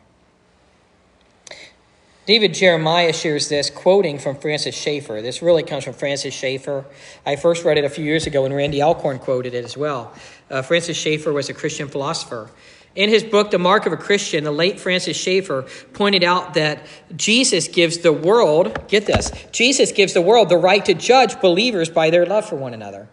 David 2.26 2.54
Jeremiah 2.54 3.12
shares 3.12 3.48
this, 3.48 3.70
quoting 3.70 4.18
from 4.18 4.34
Francis 4.34 4.74
Schaeffer. 4.74 5.22
This 5.22 5.42
really 5.42 5.62
comes 5.62 5.84
from 5.84 5.92
Francis 5.92 6.34
Schaeffer. 6.34 6.84
I 7.24 7.36
first 7.36 7.64
read 7.64 7.78
it 7.78 7.84
a 7.84 7.88
few 7.88 8.04
years 8.04 8.26
ago, 8.26 8.44
and 8.44 8.52
Randy 8.52 8.82
Alcorn 8.82 9.20
quoted 9.20 9.54
it 9.54 9.64
as 9.64 9.76
well. 9.76 10.12
Uh, 10.50 10.60
Francis 10.62 10.96
Schaeffer 10.96 11.32
was 11.32 11.48
a 11.48 11.54
Christian 11.54 11.86
philosopher. 11.86 12.50
In 12.96 13.10
his 13.10 13.22
book, 13.22 13.52
The 13.52 13.60
Mark 13.60 13.86
of 13.86 13.92
a 13.92 13.96
Christian, 13.96 14.42
the 14.42 14.50
late 14.50 14.80
Francis 14.80 15.16
Schaeffer 15.16 15.66
pointed 15.92 16.24
out 16.24 16.54
that 16.54 16.84
Jesus 17.14 17.68
gives 17.68 17.98
the 17.98 18.12
world, 18.12 18.88
get 18.88 19.06
this, 19.06 19.30
Jesus 19.52 19.92
gives 19.92 20.12
the 20.12 20.22
world 20.22 20.48
the 20.48 20.56
right 20.56 20.84
to 20.84 20.94
judge 20.94 21.40
believers 21.40 21.90
by 21.90 22.10
their 22.10 22.26
love 22.26 22.48
for 22.48 22.56
one 22.56 22.74
another. 22.74 23.08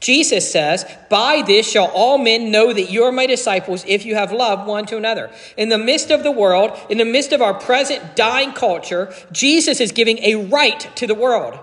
Jesus 0.00 0.50
says, 0.50 0.84
By 1.10 1.42
this 1.46 1.68
shall 1.68 1.86
all 1.86 2.18
men 2.18 2.50
know 2.50 2.72
that 2.72 2.90
you 2.90 3.04
are 3.04 3.12
my 3.12 3.26
disciples 3.26 3.84
if 3.86 4.04
you 4.04 4.14
have 4.14 4.32
love 4.32 4.66
one 4.66 4.86
to 4.86 4.96
another. 4.96 5.30
In 5.56 5.68
the 5.68 5.78
midst 5.78 6.10
of 6.10 6.22
the 6.22 6.30
world, 6.30 6.78
in 6.88 6.98
the 6.98 7.04
midst 7.04 7.32
of 7.32 7.42
our 7.42 7.54
present 7.54 8.14
dying 8.14 8.52
culture, 8.52 9.12
Jesus 9.32 9.80
is 9.80 9.92
giving 9.92 10.18
a 10.18 10.46
right 10.46 10.88
to 10.96 11.06
the 11.06 11.14
world. 11.14 11.58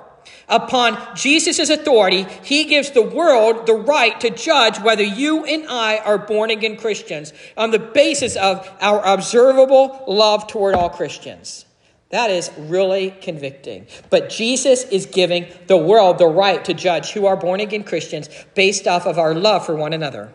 Upon 0.48 1.15
Jesus' 1.15 1.70
authority, 1.70 2.27
he 2.44 2.65
gives 2.65 2.92
the 2.92 3.01
world 3.01 3.65
the 3.65 3.74
right 3.74 4.20
to 4.22 4.30
judge 4.30 4.80
whether 4.80 5.04
you 5.04 5.44
and 5.46 5.65
I 5.68 5.98
are 5.98 6.20
born 6.20 6.51
again 6.51 6.77
Christians 6.77 7.34
on 7.58 7.72
the 7.72 7.80
basis 7.80 8.36
of 8.36 8.70
our 8.80 9.04
observable 9.04 10.04
love 10.08 10.46
toward 10.48 10.75
all 10.75 10.89
Christians. 10.89 11.64
That 12.10 12.30
is 12.30 12.52
really 12.58 13.12
convicting. 13.22 13.88
But 14.10 14.30
Jesus 14.30 14.84
is 14.84 15.06
giving 15.06 15.48
the 15.68 15.78
world 15.78 16.18
the 16.18 16.28
right 16.28 16.64
to 16.66 16.74
judge 16.74 17.12
who 17.12 17.26
are 17.26 17.36
born 17.36 17.60
again 17.60 17.84
Christians 17.84 18.30
based 18.54 18.88
off 18.88 19.06
of 19.06 19.18
our 19.18 19.34
love 19.34 19.66
for 19.66 19.76
one 19.76 19.94
another. 19.94 20.32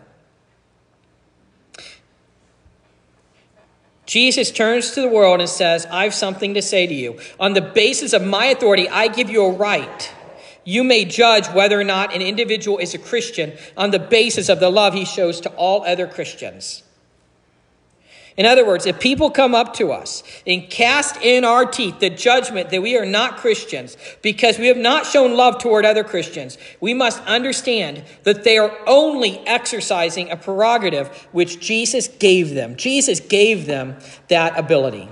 Jesus 4.05 4.51
turns 4.51 4.91
to 4.91 5.01
the 5.01 5.07
world 5.07 5.39
and 5.39 5.49
says, 5.49 5.85
I 5.85 6.03
have 6.03 6.13
something 6.13 6.55
to 6.55 6.61
say 6.61 6.85
to 6.85 6.93
you. 6.93 7.17
On 7.39 7.53
the 7.53 7.61
basis 7.61 8.11
of 8.11 8.21
my 8.21 8.47
authority, 8.47 8.89
I 8.89 9.07
give 9.07 9.29
you 9.29 9.45
a 9.45 9.53
right. 9.53 10.13
You 10.65 10.83
may 10.83 11.05
judge 11.05 11.47
whether 11.47 11.79
or 11.79 11.85
not 11.85 12.13
an 12.13 12.21
individual 12.21 12.77
is 12.77 12.93
a 12.93 12.97
Christian 12.97 13.53
on 13.77 13.91
the 13.91 13.99
basis 13.99 14.49
of 14.49 14.59
the 14.59 14.69
love 14.69 14.93
he 14.93 15.05
shows 15.05 15.39
to 15.41 15.49
all 15.51 15.85
other 15.85 16.07
Christians. 16.07 16.83
In 18.37 18.45
other 18.45 18.65
words, 18.65 18.85
if 18.85 18.99
people 18.99 19.29
come 19.29 19.53
up 19.53 19.73
to 19.75 19.91
us 19.91 20.23
and 20.47 20.69
cast 20.69 21.17
in 21.21 21.43
our 21.43 21.65
teeth 21.65 21.99
the 21.99 22.09
judgment 22.09 22.69
that 22.69 22.81
we 22.81 22.97
are 22.97 23.05
not 23.05 23.37
Christians 23.37 23.97
because 24.21 24.57
we 24.57 24.67
have 24.67 24.77
not 24.77 25.05
shown 25.05 25.35
love 25.35 25.57
toward 25.57 25.85
other 25.85 26.03
Christians, 26.03 26.57
we 26.79 26.93
must 26.93 27.21
understand 27.23 28.03
that 28.23 28.43
they 28.43 28.57
are 28.57 28.75
only 28.87 29.39
exercising 29.39 30.31
a 30.31 30.37
prerogative 30.37 31.09
which 31.31 31.59
Jesus 31.59 32.07
gave 32.07 32.53
them. 32.53 32.77
Jesus 32.77 33.19
gave 33.19 33.65
them 33.65 33.97
that 34.29 34.57
ability. 34.57 35.09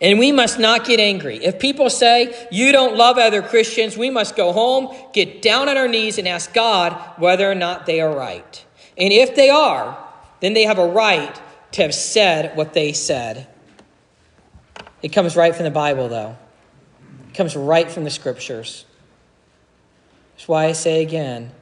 And 0.00 0.18
we 0.18 0.32
must 0.32 0.58
not 0.58 0.84
get 0.84 1.00
angry. 1.00 1.42
If 1.42 1.58
people 1.58 1.88
say, 1.88 2.46
you 2.50 2.72
don't 2.72 2.96
love 2.96 3.18
other 3.18 3.42
Christians, 3.42 3.96
we 3.96 4.10
must 4.10 4.36
go 4.36 4.52
home, 4.52 4.94
get 5.12 5.42
down 5.42 5.68
on 5.68 5.76
our 5.76 5.88
knees, 5.88 6.18
and 6.18 6.28
ask 6.28 6.52
God 6.52 6.92
whether 7.18 7.50
or 7.50 7.54
not 7.54 7.86
they 7.86 8.00
are 8.00 8.14
right. 8.14 8.64
And 8.98 9.12
if 9.12 9.34
they 9.34 9.48
are, 9.48 10.01
then 10.42 10.54
they 10.54 10.64
have 10.64 10.78
a 10.78 10.86
right 10.86 11.40
to 11.70 11.82
have 11.82 11.94
said 11.94 12.56
what 12.56 12.74
they 12.74 12.92
said. 12.92 13.46
It 15.00 15.10
comes 15.10 15.36
right 15.36 15.54
from 15.54 15.64
the 15.64 15.70
Bible, 15.70 16.08
though. 16.08 16.36
It 17.28 17.34
comes 17.34 17.56
right 17.56 17.90
from 17.90 18.02
the 18.02 18.10
scriptures. 18.10 18.84
That's 20.34 20.48
why 20.48 20.66
I 20.66 20.72
say 20.72 21.00
again 21.00 21.52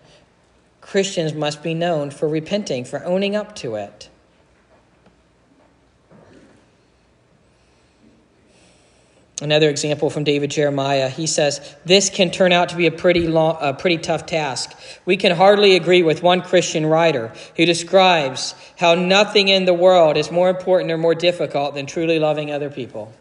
Christians 0.80 1.34
must 1.34 1.62
be 1.62 1.74
known 1.74 2.10
for 2.10 2.26
repenting, 2.26 2.86
for 2.86 3.04
owning 3.04 3.36
up 3.36 3.54
to 3.56 3.74
it. 3.74 4.08
Another 9.42 9.70
example 9.70 10.10
from 10.10 10.24
David 10.24 10.50
Jeremiah. 10.50 11.08
He 11.08 11.26
says, 11.26 11.74
This 11.86 12.10
can 12.10 12.30
turn 12.30 12.52
out 12.52 12.68
to 12.70 12.76
be 12.76 12.86
a 12.86 12.90
pretty, 12.90 13.26
long, 13.26 13.56
a 13.60 13.72
pretty 13.72 13.96
tough 13.96 14.26
task. 14.26 14.78
We 15.06 15.16
can 15.16 15.34
hardly 15.34 15.76
agree 15.76 16.02
with 16.02 16.22
one 16.22 16.42
Christian 16.42 16.84
writer 16.84 17.32
who 17.56 17.64
describes 17.64 18.54
how 18.78 18.94
nothing 18.94 19.48
in 19.48 19.64
the 19.64 19.72
world 19.72 20.18
is 20.18 20.30
more 20.30 20.50
important 20.50 20.90
or 20.90 20.98
more 20.98 21.14
difficult 21.14 21.74
than 21.74 21.86
truly 21.86 22.18
loving 22.18 22.52
other 22.52 22.68
people. 22.68 23.14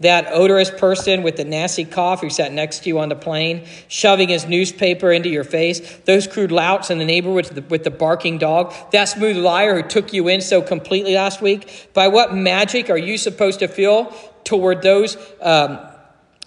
That 0.00 0.28
odorous 0.32 0.70
person 0.70 1.22
with 1.22 1.36
the 1.36 1.44
nasty 1.44 1.84
cough 1.84 2.22
who 2.22 2.30
sat 2.30 2.52
next 2.52 2.80
to 2.80 2.88
you 2.88 2.98
on 2.98 3.10
the 3.10 3.14
plane, 3.14 3.66
shoving 3.86 4.30
his 4.30 4.46
newspaper 4.46 5.12
into 5.12 5.28
your 5.28 5.44
face, 5.44 5.98
those 6.06 6.26
crude 6.26 6.50
louts 6.50 6.90
in 6.90 6.96
the 6.96 7.04
neighborhood 7.04 7.48
with 7.48 7.54
the, 7.54 7.62
with 7.62 7.84
the 7.84 7.90
barking 7.90 8.38
dog, 8.38 8.72
that 8.92 9.04
smooth 9.04 9.36
liar 9.36 9.76
who 9.76 9.86
took 9.86 10.14
you 10.14 10.28
in 10.28 10.40
so 10.40 10.62
completely 10.62 11.14
last 11.14 11.42
week. 11.42 11.90
By 11.92 12.08
what 12.08 12.34
magic 12.34 12.88
are 12.88 12.96
you 12.96 13.18
supposed 13.18 13.58
to 13.58 13.68
feel 13.68 14.14
toward 14.44 14.82
those 14.82 15.16
um, 15.40 15.78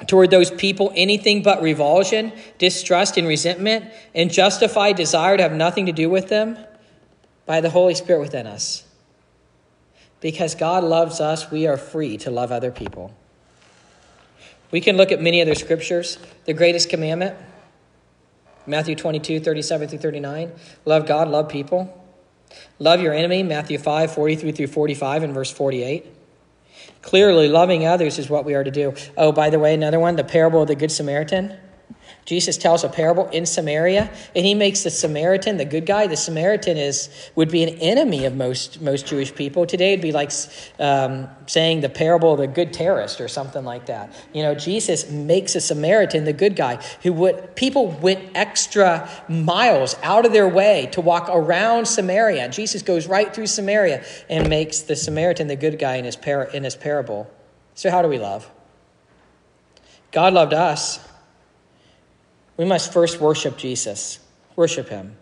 toward 0.07 0.31
those 0.31 0.51
people 0.51 0.91
anything 0.95 1.43
but 1.43 1.61
revulsion, 1.61 2.33
distrust, 2.57 3.17
and 3.17 3.27
resentment, 3.27 3.85
and 4.13 4.31
justified 4.31 4.95
desire 4.95 5.37
to 5.37 5.43
have 5.43 5.53
nothing 5.53 5.85
to 5.85 5.91
do 5.91 6.09
with 6.09 6.29
them 6.29 6.57
by 7.45 7.61
the 7.61 7.69
Holy 7.69 7.95
Spirit 7.95 8.19
within 8.19 8.47
us. 8.47 8.83
Because 10.19 10.55
God 10.55 10.83
loves 10.83 11.19
us, 11.19 11.51
we 11.51 11.67
are 11.67 11.77
free 11.77 12.17
to 12.17 12.31
love 12.31 12.51
other 12.51 12.71
people. 12.71 13.13
We 14.71 14.81
can 14.81 14.97
look 14.97 15.11
at 15.11 15.21
many 15.21 15.41
other 15.41 15.55
scriptures. 15.55 16.17
The 16.45 16.53
greatest 16.53 16.89
commandment, 16.89 17.37
Matthew 18.65 18.95
22, 18.95 19.41
37 19.41 19.89
through 19.89 19.99
39. 19.99 20.51
Love 20.85 21.05
God, 21.05 21.27
love 21.27 21.49
people. 21.49 21.99
Love 22.79 23.01
your 23.01 23.13
enemy, 23.13 23.43
Matthew 23.43 23.77
5, 23.77 24.13
43 24.13 24.51
through 24.51 24.67
45 24.67 25.23
and 25.23 25.33
verse 25.33 25.51
48. 25.51 26.12
Clearly, 27.03 27.47
loving 27.49 27.85
others 27.85 28.17
is 28.17 28.29
what 28.29 28.45
we 28.45 28.55
are 28.55 28.63
to 28.63 28.71
do. 28.71 28.95
Oh, 29.15 29.31
by 29.31 29.51
the 29.51 29.59
way, 29.59 29.73
another 29.73 29.99
one, 29.99 30.15
the 30.15 30.23
parable 30.23 30.63
of 30.63 30.69
the 30.69 30.75
Good 30.75 30.91
Samaritan. 30.91 31.55
Jesus 32.25 32.55
tells 32.55 32.83
a 32.83 32.89
parable 32.89 33.27
in 33.29 33.45
Samaria, 33.45 34.09
and 34.35 34.45
he 34.45 34.53
makes 34.53 34.83
the 34.83 34.89
Samaritan 34.89 35.57
the 35.57 35.65
good 35.65 35.85
guy. 35.85 36.07
The 36.07 36.15
Samaritan 36.15 36.77
is 36.77 37.09
would 37.35 37.51
be 37.51 37.63
an 37.63 37.77
enemy 37.79 38.25
of 38.25 38.35
most 38.35 38.81
most 38.81 39.05
Jewish 39.05 39.35
people. 39.35 39.65
Today, 39.65 39.93
it'd 39.93 40.01
be 40.01 40.13
like 40.13 40.31
um, 40.79 41.27
saying 41.47 41.81
the 41.81 41.89
parable 41.89 42.33
of 42.33 42.39
the 42.39 42.47
good 42.47 42.71
terrorist 42.71 43.19
or 43.19 43.27
something 43.27 43.65
like 43.65 43.87
that. 43.87 44.13
You 44.33 44.43
know, 44.43 44.55
Jesus 44.55 45.09
makes 45.09 45.55
a 45.55 45.61
Samaritan 45.61 46.23
the 46.23 46.33
good 46.33 46.55
guy 46.55 46.81
who 47.01 47.11
would 47.13 47.55
people 47.55 47.91
went 47.91 48.21
extra 48.35 49.09
miles 49.27 49.95
out 50.01 50.25
of 50.25 50.31
their 50.31 50.47
way 50.47 50.87
to 50.93 51.01
walk 51.01 51.27
around 51.29 51.87
Samaria. 51.87 52.47
Jesus 52.49 52.81
goes 52.81 53.05
right 53.07 53.33
through 53.33 53.47
Samaria 53.47 54.05
and 54.29 54.49
makes 54.49 54.81
the 54.81 54.95
Samaritan 54.95 55.47
the 55.47 55.57
good 55.57 55.77
guy 55.77 55.95
in 55.95 56.05
his 56.05 56.15
par- 56.15 56.45
in 56.53 56.63
his 56.63 56.75
parable. 56.75 57.29
So, 57.75 57.91
how 57.91 58.01
do 58.01 58.07
we 58.07 58.19
love? 58.19 58.49
God 60.11 60.33
loved 60.33 60.53
us. 60.53 61.05
We 62.57 62.65
must 62.65 62.93
first 62.93 63.19
worship 63.19 63.57
Jesus, 63.57 64.19
worship 64.55 64.89
him. 64.89 65.15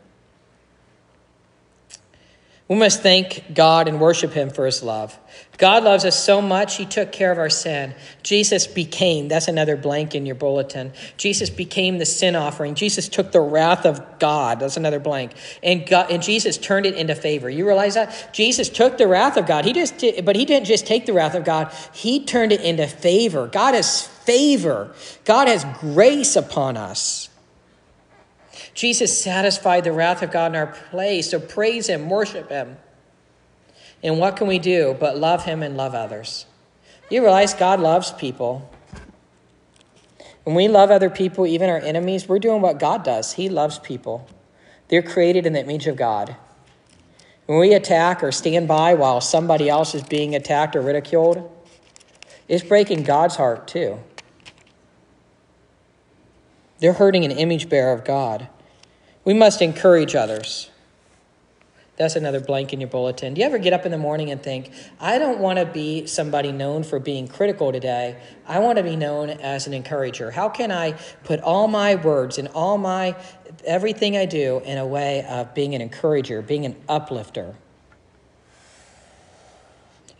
We 2.71 2.77
must 2.77 3.01
thank 3.01 3.53
God 3.53 3.89
and 3.89 3.99
worship 3.99 4.31
Him 4.31 4.49
for 4.49 4.65
His 4.65 4.81
love. 4.81 5.19
God 5.57 5.83
loves 5.83 6.05
us 6.05 6.17
so 6.17 6.41
much, 6.41 6.77
He 6.77 6.85
took 6.85 7.11
care 7.11 7.29
of 7.29 7.37
our 7.37 7.49
sin. 7.49 7.93
Jesus 8.23 8.65
became, 8.65 9.27
that's 9.27 9.49
another 9.49 9.75
blank 9.75 10.15
in 10.15 10.25
your 10.25 10.35
bulletin. 10.35 10.93
Jesus 11.17 11.49
became 11.49 11.97
the 11.97 12.05
sin 12.05 12.33
offering. 12.33 12.75
Jesus 12.75 13.09
took 13.09 13.33
the 13.33 13.41
wrath 13.41 13.85
of 13.85 14.19
God, 14.19 14.61
that's 14.61 14.77
another 14.77 15.01
blank. 15.01 15.33
And, 15.61 15.85
God, 15.85 16.11
and 16.11 16.23
Jesus 16.23 16.57
turned 16.57 16.85
it 16.85 16.95
into 16.95 17.13
favor. 17.13 17.49
You 17.49 17.65
realize 17.67 17.95
that? 17.95 18.29
Jesus 18.31 18.69
took 18.69 18.97
the 18.97 19.05
wrath 19.05 19.35
of 19.35 19.47
God, 19.47 19.65
he 19.65 19.73
just 19.73 19.97
did, 19.97 20.23
but 20.23 20.37
He 20.37 20.45
didn't 20.45 20.67
just 20.67 20.87
take 20.87 21.05
the 21.05 21.11
wrath 21.11 21.35
of 21.35 21.43
God, 21.43 21.73
He 21.93 22.23
turned 22.23 22.53
it 22.53 22.61
into 22.61 22.87
favor. 22.87 23.47
God 23.47 23.73
has 23.73 24.07
favor, 24.31 24.93
God 25.25 25.49
has 25.49 25.65
grace 25.81 26.37
upon 26.37 26.77
us. 26.77 27.27
Jesus 28.73 29.21
satisfied 29.21 29.83
the 29.83 29.91
wrath 29.91 30.23
of 30.23 30.31
God 30.31 30.53
in 30.53 30.55
our 30.55 30.67
place. 30.67 31.31
So 31.31 31.39
praise 31.39 31.87
Him, 31.87 32.09
worship 32.09 32.49
Him. 32.49 32.77
And 34.01 34.19
what 34.19 34.37
can 34.37 34.47
we 34.47 34.57
do 34.57 34.95
but 34.97 35.17
love 35.17 35.43
Him 35.43 35.61
and 35.61 35.75
love 35.75 35.93
others? 35.93 36.45
You 37.09 37.21
realize 37.21 37.53
God 37.53 37.81
loves 37.81 38.13
people. 38.13 38.69
When 40.45 40.55
we 40.55 40.69
love 40.69 40.89
other 40.91 41.09
people, 41.09 41.45
even 41.45 41.69
our 41.69 41.79
enemies, 41.79 42.29
we're 42.29 42.39
doing 42.39 42.61
what 42.61 42.79
God 42.79 43.03
does. 43.03 43.33
He 43.33 43.49
loves 43.49 43.79
people. 43.79 44.29
They're 44.87 45.01
created 45.01 45.45
in 45.45 45.51
the 45.51 45.61
image 45.61 45.87
of 45.87 45.97
God. 45.97 46.37
When 47.47 47.59
we 47.59 47.73
attack 47.73 48.23
or 48.23 48.31
stand 48.31 48.69
by 48.69 48.93
while 48.93 49.19
somebody 49.19 49.67
else 49.67 49.93
is 49.93 50.03
being 50.03 50.35
attacked 50.35 50.77
or 50.77 50.81
ridiculed, 50.81 51.51
it's 52.47 52.63
breaking 52.63 53.03
God's 53.03 53.35
heart 53.35 53.67
too. 53.67 53.99
They're 56.81 56.93
hurting 56.93 57.23
an 57.23 57.31
image 57.31 57.69
bearer 57.69 57.93
of 57.93 58.03
God. 58.03 58.49
We 59.23 59.35
must 59.35 59.61
encourage 59.61 60.15
others. 60.15 60.71
That's 61.95 62.15
another 62.15 62.39
blank 62.39 62.73
in 62.73 62.81
your 62.81 62.89
bulletin. 62.89 63.35
Do 63.35 63.41
you 63.41 63.45
ever 63.45 63.59
get 63.59 63.71
up 63.71 63.85
in 63.85 63.91
the 63.91 63.99
morning 63.99 64.31
and 64.31 64.41
think, 64.41 64.71
I 64.99 65.19
don't 65.19 65.37
want 65.37 65.59
to 65.59 65.65
be 65.67 66.07
somebody 66.07 66.51
known 66.51 66.81
for 66.81 66.97
being 66.97 67.27
critical 67.27 67.71
today. 67.71 68.19
I 68.47 68.57
want 68.57 68.77
to 68.79 68.83
be 68.83 68.95
known 68.95 69.29
as 69.29 69.67
an 69.67 69.73
encourager. 69.75 70.31
How 70.31 70.49
can 70.49 70.71
I 70.71 70.93
put 71.23 71.39
all 71.41 71.67
my 71.67 71.93
words 71.93 72.39
and 72.39 72.47
all 72.47 72.79
my 72.79 73.15
everything 73.63 74.17
I 74.17 74.25
do 74.25 74.59
in 74.65 74.79
a 74.79 74.85
way 74.87 75.23
of 75.29 75.53
being 75.53 75.75
an 75.75 75.81
encourager, 75.81 76.41
being 76.41 76.65
an 76.65 76.75
uplifter? 76.89 77.53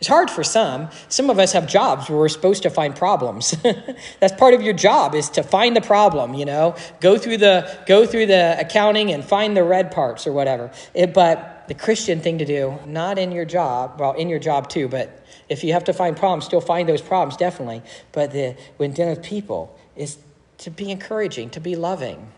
It's 0.02 0.08
hard 0.08 0.32
for 0.32 0.42
some. 0.42 0.88
Some 1.08 1.30
of 1.30 1.38
us 1.38 1.52
have 1.52 1.68
jobs 1.68 2.10
where 2.10 2.18
we're 2.18 2.28
supposed 2.28 2.64
to 2.64 2.70
find 2.70 2.96
problems. 2.96 3.54
That's 4.18 4.34
part 4.34 4.52
of 4.52 4.60
your 4.60 4.74
job 4.74 5.14
is 5.14 5.30
to 5.30 5.44
find 5.44 5.76
the 5.76 5.80
problem, 5.80 6.34
you 6.34 6.44
know. 6.44 6.74
Go 6.98 7.16
through 7.16 7.36
the 7.36 7.72
go 7.86 8.04
through 8.04 8.26
the 8.26 8.56
accounting 8.58 9.12
and 9.12 9.24
find 9.24 9.56
the 9.56 9.62
red 9.62 9.92
parts 9.92 10.26
or 10.26 10.32
whatever. 10.32 10.72
It, 10.92 11.14
but 11.14 11.66
the 11.68 11.74
Christian 11.74 12.18
thing 12.18 12.38
to 12.38 12.44
do, 12.44 12.80
not 12.84 13.16
in 13.16 13.30
your 13.30 13.44
job, 13.44 14.00
well, 14.00 14.14
in 14.14 14.28
your 14.28 14.40
job 14.40 14.68
too, 14.68 14.88
but 14.88 15.24
if 15.48 15.62
you 15.62 15.72
have 15.72 15.84
to 15.84 15.92
find 15.92 16.16
problems, 16.16 16.46
still 16.46 16.60
find 16.60 16.88
those 16.88 17.00
problems 17.00 17.36
definitely. 17.36 17.80
But 18.10 18.32
the 18.32 18.56
when 18.78 18.94
dealing 18.94 19.14
with 19.14 19.24
people 19.24 19.78
is 19.94 20.18
to 20.58 20.70
be 20.72 20.90
encouraging, 20.90 21.50
to 21.50 21.60
be 21.60 21.76
loving. 21.76 22.32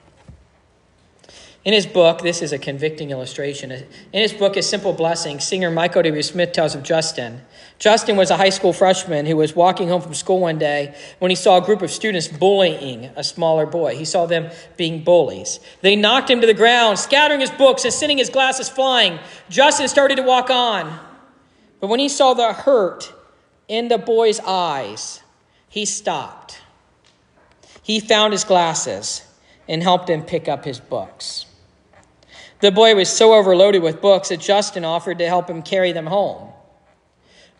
In 1.65 1.73
his 1.73 1.87
book, 1.87 2.21
this 2.21 2.43
is 2.43 2.53
a 2.53 2.59
convicting 2.59 3.11
illustration. 3.11 3.73
In 3.73 3.87
his 4.13 4.35
book, 4.35 4.55
A 4.59 4.63
Simple 4.63 4.93
Blessing, 4.93 5.41
singer 5.41 5.71
Michael 5.71 6.03
W. 6.03 6.23
Smith 6.23 6.53
tells 6.53 6.75
of 6.75 6.83
Justin. 6.83 7.41
Justin 7.79 8.17
was 8.17 8.31
a 8.31 8.37
high 8.37 8.51
school 8.51 8.75
freshman 8.75 9.25
who 9.25 9.39
was 9.39 9.57
walking 9.57 9.89
home 9.89 10.03
from 10.03 10.13
school 10.13 10.41
one 10.41 10.59
day 10.59 10.95
when 11.21 11.31
he 11.31 11.35
saw 11.35 11.57
a 11.57 11.65
group 11.65 11.81
of 11.81 11.91
students 11.91 12.29
bullying 12.29 13.07
a 13.17 13.25
smaller 13.25 13.65
boy. 13.65 13.97
He 13.97 14.05
saw 14.05 14.27
them 14.27 14.51
being 14.77 15.05
bullies. 15.05 15.59
They 15.81 15.97
knocked 15.97 16.29
him 16.29 16.43
to 16.43 16.47
the 16.47 16.53
ground, 16.53 16.99
scattering 16.99 17.41
his 17.41 17.51
books 17.51 17.85
and 17.85 17.95
sending 17.95 18.19
his 18.19 18.29
glasses 18.29 18.69
flying. 18.69 19.19
Justin 19.49 19.89
started 19.89 20.17
to 20.17 20.23
walk 20.23 20.51
on. 20.51 21.01
But 21.81 21.87
when 21.87 21.99
he 21.99 22.11
saw 22.11 22.35
the 22.35 22.53
hurt 22.53 23.11
in 23.69 23.89
the 23.89 23.99
boy's 23.99 24.39
eyes, 24.41 25.23
he 25.67 25.87
stopped. 25.87 26.61
He 27.83 28.01
found 28.01 28.35
his 28.35 28.45
glasses 28.45 29.23
and 29.67 29.83
helped 29.83 30.11
him 30.11 30.23
pick 30.23 30.47
up 30.47 30.67
his 30.67 30.79
books. 30.79 31.47
The 32.65 32.73
boy 32.73 32.95
was 32.95 33.11
so 33.11 33.35
overloaded 33.35 33.83
with 33.83 34.01
books 34.01 34.31
that 34.31 34.41
Justin 34.41 34.87
offered 34.87 35.19
to 35.19 35.29
help 35.29 35.51
him 35.51 35.61
carry 35.61 35.93
them 35.93 36.07
home. 36.07 36.51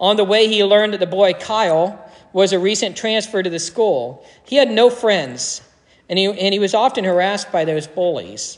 On 0.01 0.17
the 0.17 0.25
way, 0.25 0.49
he 0.49 0.65
learned 0.65 0.95
that 0.95 0.99
the 0.99 1.07
boy, 1.07 1.35
Kyle, 1.35 2.11
was 2.33 2.55
a 2.55 2.59
recent 2.59 2.97
transfer 2.97 3.43
to 3.43 3.51
the 3.51 3.59
school. 3.59 4.25
He 4.47 4.57
had 4.57 4.71
no 4.71 4.89
friends, 4.89 5.61
and 6.09 6.19
he, 6.19 6.25
and 6.25 6.55
he 6.55 6.59
was 6.59 6.73
often 6.73 7.05
harassed 7.05 7.53
by 7.53 7.67
those 7.67 7.87
bullies. 7.87 8.57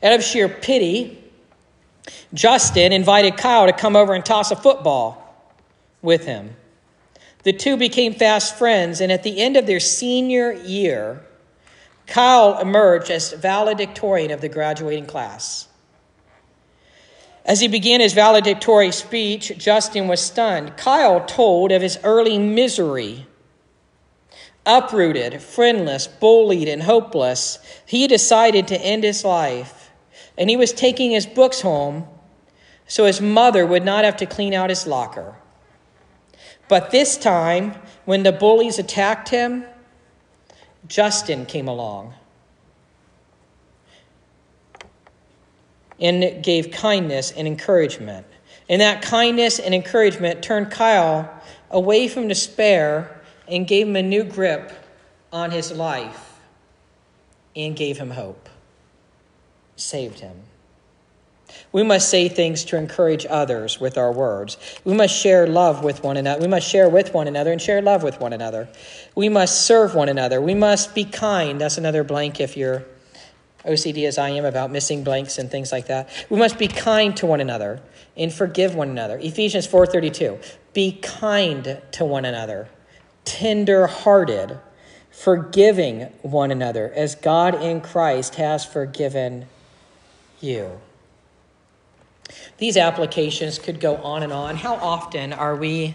Out 0.00 0.12
of 0.12 0.22
sheer 0.22 0.48
pity, 0.48 1.20
Justin 2.32 2.92
invited 2.92 3.36
Kyle 3.36 3.66
to 3.66 3.72
come 3.72 3.96
over 3.96 4.14
and 4.14 4.24
toss 4.24 4.52
a 4.52 4.56
football 4.56 5.34
with 6.02 6.24
him. 6.24 6.54
The 7.42 7.52
two 7.52 7.76
became 7.76 8.14
fast 8.14 8.54
friends, 8.54 9.00
and 9.00 9.10
at 9.10 9.24
the 9.24 9.40
end 9.40 9.56
of 9.56 9.66
their 9.66 9.80
senior 9.80 10.52
year, 10.52 11.26
Kyle 12.06 12.58
emerged 12.58 13.10
as 13.10 13.32
valedictorian 13.32 14.30
of 14.30 14.40
the 14.40 14.48
graduating 14.48 15.06
class. 15.06 15.68
As 17.44 17.60
he 17.60 17.68
began 17.68 18.00
his 18.00 18.14
valedictory 18.14 18.90
speech, 18.90 19.52
Justin 19.58 20.08
was 20.08 20.20
stunned. 20.20 20.76
Kyle 20.76 21.24
told 21.24 21.72
of 21.72 21.82
his 21.82 21.98
early 22.02 22.38
misery. 22.38 23.26
Uprooted, 24.64 25.42
friendless, 25.42 26.06
bullied, 26.06 26.68
and 26.68 26.84
hopeless, 26.84 27.58
he 27.84 28.06
decided 28.06 28.66
to 28.68 28.80
end 28.80 29.04
his 29.04 29.24
life. 29.24 29.90
And 30.38 30.48
he 30.48 30.56
was 30.56 30.72
taking 30.72 31.10
his 31.10 31.26
books 31.26 31.60
home 31.60 32.08
so 32.86 33.04
his 33.04 33.20
mother 33.20 33.66
would 33.66 33.84
not 33.84 34.04
have 34.04 34.16
to 34.18 34.26
clean 34.26 34.54
out 34.54 34.70
his 34.70 34.86
locker. 34.86 35.36
But 36.68 36.90
this 36.90 37.16
time, 37.16 37.74
when 38.04 38.22
the 38.22 38.32
bullies 38.32 38.78
attacked 38.78 39.28
him, 39.28 39.64
Justin 40.88 41.46
came 41.46 41.68
along. 41.68 42.14
and 46.00 46.42
gave 46.42 46.70
kindness 46.70 47.32
and 47.32 47.46
encouragement. 47.46 48.26
And 48.68 48.80
that 48.80 49.02
kindness 49.02 49.58
and 49.58 49.74
encouragement 49.74 50.42
turned 50.42 50.70
Kyle 50.70 51.30
away 51.70 52.08
from 52.08 52.28
despair 52.28 53.20
and 53.48 53.66
gave 53.66 53.88
him 53.88 53.96
a 53.96 54.02
new 54.02 54.24
grip 54.24 54.72
on 55.32 55.50
his 55.50 55.72
life 55.72 56.40
and 57.54 57.76
gave 57.76 57.98
him 57.98 58.10
hope, 58.10 58.48
saved 59.76 60.20
him. 60.20 60.42
We 61.72 61.82
must 61.82 62.08
say 62.08 62.28
things 62.28 62.64
to 62.66 62.76
encourage 62.76 63.26
others 63.28 63.80
with 63.80 63.98
our 63.98 64.12
words. 64.12 64.56
We 64.84 64.94
must 64.94 65.14
share 65.14 65.46
love 65.46 65.82
with 65.82 66.02
one 66.02 66.16
another. 66.16 66.40
We 66.40 66.48
must 66.48 66.68
share 66.68 66.88
with 66.88 67.12
one 67.14 67.26
another 67.28 67.52
and 67.52 67.60
share 67.60 67.82
love 67.82 68.02
with 68.02 68.20
one 68.20 68.32
another. 68.32 68.68
We 69.14 69.28
must 69.28 69.66
serve 69.66 69.94
one 69.94 70.08
another. 70.08 70.40
We 70.40 70.54
must 70.54 70.94
be 70.94 71.04
kind. 71.04 71.60
That's 71.60 71.78
another 71.78 72.04
blank 72.04 72.40
if 72.40 72.56
you're 72.56 72.84
OCD 73.64 74.06
as 74.06 74.18
I 74.18 74.30
am 74.30 74.44
about 74.44 74.70
missing 74.70 75.04
blanks 75.04 75.38
and 75.38 75.50
things 75.50 75.72
like 75.72 75.86
that. 75.86 76.08
We 76.28 76.38
must 76.38 76.58
be 76.58 76.68
kind 76.68 77.16
to 77.16 77.26
one 77.26 77.40
another 77.40 77.80
and 78.16 78.32
forgive 78.32 78.74
one 78.74 78.90
another. 78.90 79.18
Ephesians 79.18 79.66
4:32. 79.66 80.38
Be 80.72 80.92
kind 81.02 81.80
to 81.92 82.04
one 82.04 82.24
another, 82.24 82.68
tender-hearted, 83.24 84.58
forgiving 85.10 86.02
one 86.22 86.50
another 86.50 86.92
as 86.94 87.14
God 87.14 87.54
in 87.54 87.80
Christ 87.80 88.34
has 88.34 88.64
forgiven 88.64 89.46
you. 90.40 90.80
These 92.58 92.76
applications 92.76 93.58
could 93.58 93.80
go 93.80 93.96
on 93.96 94.22
and 94.22 94.32
on. 94.32 94.56
How 94.56 94.74
often 94.74 95.32
are 95.32 95.56
we 95.56 95.94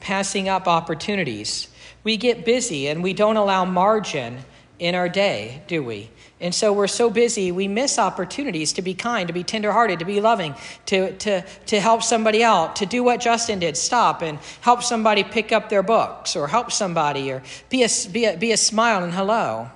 passing 0.00 0.48
up 0.48 0.66
opportunities? 0.66 1.68
We 2.04 2.16
get 2.16 2.44
busy 2.44 2.88
and 2.88 3.02
we 3.02 3.12
don't 3.12 3.36
allow 3.36 3.64
margin 3.64 4.38
in 4.78 4.94
our 4.94 5.08
day, 5.08 5.62
do 5.66 5.82
we? 5.82 6.10
And 6.40 6.54
so 6.54 6.72
we're 6.72 6.86
so 6.86 7.10
busy, 7.10 7.52
we 7.52 7.68
miss 7.68 7.98
opportunities 7.98 8.72
to 8.72 8.82
be 8.82 8.94
kind, 8.94 9.26
to 9.26 9.34
be 9.34 9.44
tenderhearted, 9.44 9.98
to 9.98 10.06
be 10.06 10.22
loving, 10.22 10.54
to, 10.86 11.14
to, 11.18 11.44
to 11.66 11.80
help 11.80 12.02
somebody 12.02 12.42
out, 12.42 12.76
to 12.76 12.86
do 12.86 13.04
what 13.04 13.20
Justin 13.20 13.58
did, 13.58 13.76
stop 13.76 14.22
and 14.22 14.38
help 14.62 14.82
somebody 14.82 15.22
pick 15.22 15.52
up 15.52 15.68
their 15.68 15.82
books, 15.82 16.34
or 16.34 16.48
help 16.48 16.72
somebody, 16.72 17.30
or 17.30 17.42
be 17.68 17.82
a, 17.82 17.88
be 18.10 18.24
a, 18.24 18.36
be 18.38 18.52
a 18.52 18.56
smile 18.56 19.04
and 19.04 19.12
hello. 19.12 19.68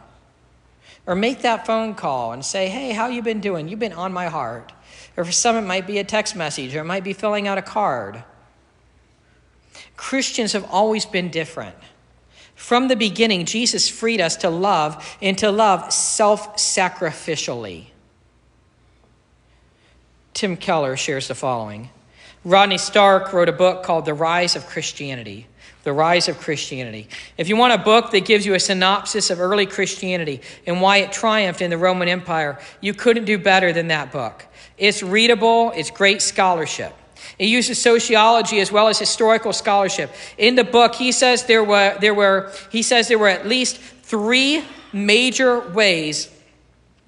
Or 1.07 1.15
make 1.15 1.43
that 1.43 1.67
phone 1.67 1.95
call 1.95 2.33
and 2.33 2.43
say, 2.43 2.69
hey, 2.69 2.93
how 2.93 3.09
you 3.09 3.21
been 3.21 3.43
doing? 3.43 3.69
You've 3.69 3.79
been 3.79 3.93
on 3.93 4.15
my 4.15 4.29
heart. 4.29 4.73
Or 5.17 5.25
for 5.25 5.33
some, 5.33 5.57
it 5.57 5.63
might 5.63 5.87
be 5.87 5.99
a 5.99 6.05
text 6.05 6.35
message, 6.35 6.75
or 6.75 6.81
it 6.81 6.85
might 6.85 7.05
be 7.05 7.13
filling 7.13 7.47
out 7.47 7.59
a 7.59 7.63
card. 7.63 8.25
Christians 9.97 10.53
have 10.53 10.65
always 10.71 11.07
been 11.07 11.31
different. 11.31 11.77
From 12.55 12.89
the 12.89 12.97
beginning, 12.97 13.47
Jesus 13.47 13.89
freed 13.89 14.21
us 14.21 14.37
to 14.37 14.51
love 14.51 15.17
and 15.21 15.37
to 15.39 15.51
love 15.51 15.93
self 15.93 16.57
sacrificially. 16.57 17.87
Tim 20.33 20.57
Keller 20.57 20.97
shares 20.97 21.29
the 21.29 21.35
following 21.35 21.91
Rodney 22.45 22.79
Stark 22.79 23.33
wrote 23.33 23.49
a 23.49 23.53
book 23.53 23.85
called 23.85 24.05
The 24.05 24.15
Rise 24.15 24.57
of 24.57 24.67
Christianity. 24.67 25.47
The 25.85 25.93
Rise 25.93 26.29
of 26.29 26.39
Christianity. 26.39 27.09
If 27.39 27.49
you 27.49 27.57
want 27.57 27.75
a 27.75 27.79
book 27.79 28.11
that 28.11 28.25
gives 28.25 28.45
you 28.45 28.55
a 28.55 28.61
synopsis 28.61 29.31
of 29.31 29.41
early 29.41 29.67
Christianity 29.67 30.41
and 30.67 30.81
why 30.81 30.99
it 30.99 31.13
triumphed 31.13 31.63
in 31.63 31.71
the 31.71 31.79
Roman 31.79 32.09
Empire, 32.09 32.59
you 32.81 32.95
couldn't 32.95 33.27
do 33.27 33.39
better 33.39 33.73
than 33.73 33.89
that 33.89 34.11
book. 34.11 34.47
It's 34.77 35.03
readable, 35.03 35.73
it's 35.77 35.91
great 35.91 36.21
scholarship. 36.21 36.95
It 37.39 37.47
uses 37.47 37.81
sociology 37.81 38.61
as 38.61 38.73
well 38.73 38.89
as 38.89 38.99
historical 38.99 39.53
scholarship. 39.53 40.13
In 40.39 40.57
the 40.57 40.65
book, 40.65 40.95
he 40.95 41.13
says 41.13 41.45
there 41.45 41.65
were, 41.65 41.97
there 42.01 42.15
were, 42.15 42.53
he 42.71 42.83
says 42.83 43.09
there 43.09 43.19
were 43.19 43.29
at 43.29 43.47
least 43.47 43.79
three 43.79 44.65
major 44.93 45.61
ways 45.71 46.31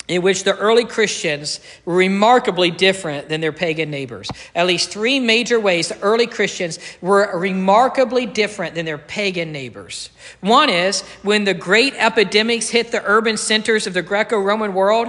in 0.08 0.22
which 0.22 0.44
the 0.44 0.56
early 0.56 0.84
Christians 0.84 1.60
were 1.84 1.96
remarkably 1.96 2.70
different 2.70 3.28
than 3.28 3.40
their 3.40 3.52
pagan 3.52 3.90
neighbors. 3.90 4.30
At 4.54 4.66
least 4.66 4.90
three 4.90 5.18
major 5.18 5.58
ways 5.58 5.88
the 5.88 6.00
early 6.00 6.26
Christians 6.26 6.78
were 7.00 7.36
remarkably 7.38 8.26
different 8.26 8.74
than 8.74 8.86
their 8.86 8.98
pagan 8.98 9.50
neighbors. 9.50 10.10
One 10.40 10.70
is 10.70 11.02
when 11.22 11.44
the 11.44 11.54
great 11.54 11.94
epidemics 11.94 12.68
hit 12.68 12.92
the 12.92 13.02
urban 13.04 13.36
centers 13.36 13.86
of 13.86 13.94
the 13.94 14.02
Greco 14.02 14.38
Roman 14.38 14.74
world, 14.74 15.08